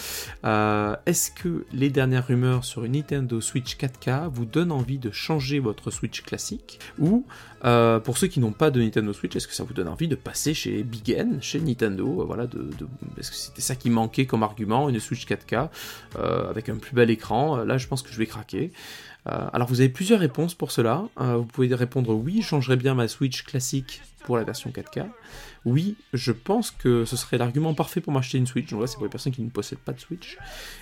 Est-ce 1.06 1.30
que 1.30 1.64
les 1.72 1.90
dernières 1.90 2.26
rumeurs 2.26 2.64
sur 2.64 2.84
une 2.84 2.92
Nintendo 2.92 3.40
Switch 3.40 3.76
4K 3.76 4.28
vous 4.28 4.44
donnent 4.44 4.72
envie 4.72 4.98
de 4.98 5.10
changer 5.10 5.60
votre 5.60 5.90
Switch 5.90 6.22
classique 6.22 6.80
ou 6.98 7.24
pour 7.62 8.18
ceux 8.18 8.26
qui 8.26 8.40
n'ont 8.40 8.52
pas 8.52 8.70
de 8.70 8.82
Nintendo 8.82 9.12
Switch, 9.12 9.36
est-ce 9.36 9.46
que 9.46 9.54
ça 9.54 9.64
vous 9.64 9.74
donne 9.74 9.88
envie 9.88 10.08
de 10.08 10.14
passer 10.14 10.54
chez 10.54 10.82
Big 10.82 11.10
N, 11.10 11.38
chez 11.40 11.60
Nintendo 11.60 12.24
Voilà, 12.26 12.46
de, 12.46 12.68
est-ce 13.18 13.30
que 13.30 13.36
c'était 13.36 13.62
ça 13.62 13.76
qui 13.76 13.90
manquait 13.90 14.26
comme 14.26 14.42
argument, 14.42 14.88
une 14.88 14.98
Switch 15.00 15.26
4K 15.26 15.68
euh, 16.18 16.50
avec 16.50 16.68
un 16.68 16.76
plus 16.76 16.94
bel 16.94 17.10
écran. 17.10 17.58
Euh, 17.58 17.64
là, 17.64 17.78
je 17.78 17.86
pense 17.86 18.02
que 18.02 18.12
je 18.12 18.18
vais 18.18 18.26
craquer. 18.26 18.72
alors 19.26 19.68
vous 19.68 19.80
avez 19.80 19.88
plusieurs 19.88 20.20
réponses 20.20 20.54
pour 20.54 20.72
cela. 20.72 21.04
vous 21.16 21.44
pouvez 21.44 21.72
répondre 21.74 22.12
oui, 22.14 22.40
je 22.42 22.48
changerais 22.48 22.76
bien 22.76 22.94
ma 22.94 23.06
Switch 23.08 23.44
classique 23.44 24.02
pour 24.24 24.36
la 24.36 24.44
version 24.44 24.70
4K 24.70 25.06
oui, 25.64 25.96
je 26.12 26.32
pense 26.32 26.70
que 26.70 27.04
ce 27.04 27.16
serait 27.16 27.38
l'argument 27.38 27.74
parfait 27.74 28.00
pour 28.00 28.12
m'acheter 28.12 28.38
une 28.38 28.46
Switch. 28.46 28.70
Donc 28.70 28.82
c'est 28.86 28.94
pour 28.94 29.04
les 29.04 29.10
personnes 29.10 29.32
qui 29.32 29.42
ne 29.42 29.50
possèdent 29.50 29.78
pas 29.78 29.92
de 29.92 30.00
Switch. 30.00 30.36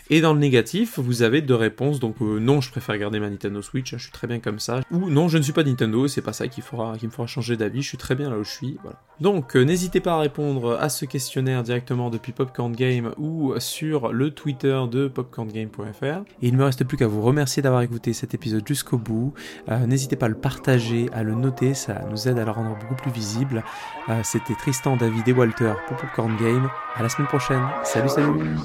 Et 0.09 0.21
dans 0.21 0.33
le 0.33 0.41
négatif, 0.41 0.99
vous 0.99 1.23
avez 1.23 1.43
deux 1.43 1.55
réponses. 1.55 2.01
Donc 2.01 2.17
euh, 2.23 2.39
non, 2.39 2.61
je 2.61 2.71
préfère 2.71 2.97
garder 2.97 3.21
ma 3.21 3.29
Nintendo 3.29 3.61
Switch, 3.63 3.93
je 3.93 4.03
suis 4.03 4.13
très 4.13 4.27
bien 4.27 4.41
comme 4.41 4.59
ça. 4.59 4.81
Ou 4.91 5.11
non, 5.11 5.29
je 5.29 5.39
ne 5.39 5.43
suis 5.43 5.53
pas 5.53 5.65
Nintendo, 5.65 6.09
c'est 6.09 6.23
pas 6.23 6.33
ça 6.33 6.49
qui, 6.49 6.61
me 6.61 6.65
fera 7.11 7.27
changer 7.27 7.57
d'avis, 7.57 7.83
je 7.83 7.89
suis 7.89 7.99
très 7.99 8.15
bien 8.15 8.31
là 8.31 8.39
où 8.39 8.45
je 8.45 8.51
suis. 8.51 8.79
Donc 9.21 9.55
euh, 9.55 9.63
n'hésitez 9.63 10.01
pas 10.01 10.15
à 10.15 10.19
répondre 10.19 10.79
à 10.81 10.89
ce 10.89 11.05
questionnaire 11.05 11.63
directement 11.63 12.09
depuis 12.09 12.33
Popcorn 12.33 12.73
Game 12.73 13.13
ou 13.19 13.53
sur 13.59 14.13
le 14.13 14.31
Twitter 14.31 14.81
de 14.91 15.09
popcorngame.fr. 15.09 16.05
Et 16.05 16.49
il 16.49 16.53
ne 16.53 16.59
me 16.59 16.65
reste 16.65 16.85
plus 16.85 16.97
qu'à 16.97 17.07
vous 17.07 17.23
remercier 17.23 17.63
d'avoir 17.63 17.83
écouté 17.83 18.15
cet 18.15 18.33
épisode 18.35 18.67
jusqu'au 18.67 18.97
bout. 18.97 19.35
Euh, 19.69 19.87
n'hésitez 19.87 20.17
pas 20.17 20.27
à 20.27 20.31
le 20.31 20.35
partager, 20.35 21.09
à 21.13 21.23
le 21.23 21.35
noter, 21.35 21.75
ça 21.75 22.07
nous 22.11 22.29
aide 22.29 22.39
à 22.39 22.45
le 22.45 22.51
rendre 22.51 22.77
beaucoup 22.79 22.95
plus 22.95 23.13
visible. 23.13 23.63
C'était 24.25 24.55
très 24.55 24.70
David 24.99 25.29
et 25.29 25.33
Walter 25.33 25.73
pour 25.87 25.97
Popcorn 25.97 26.37
Game. 26.37 26.69
À 26.97 27.03
la 27.03 27.09
semaine 27.09 27.29
prochaine. 27.29 27.63
Salut, 27.85 28.09
salut 28.09 28.57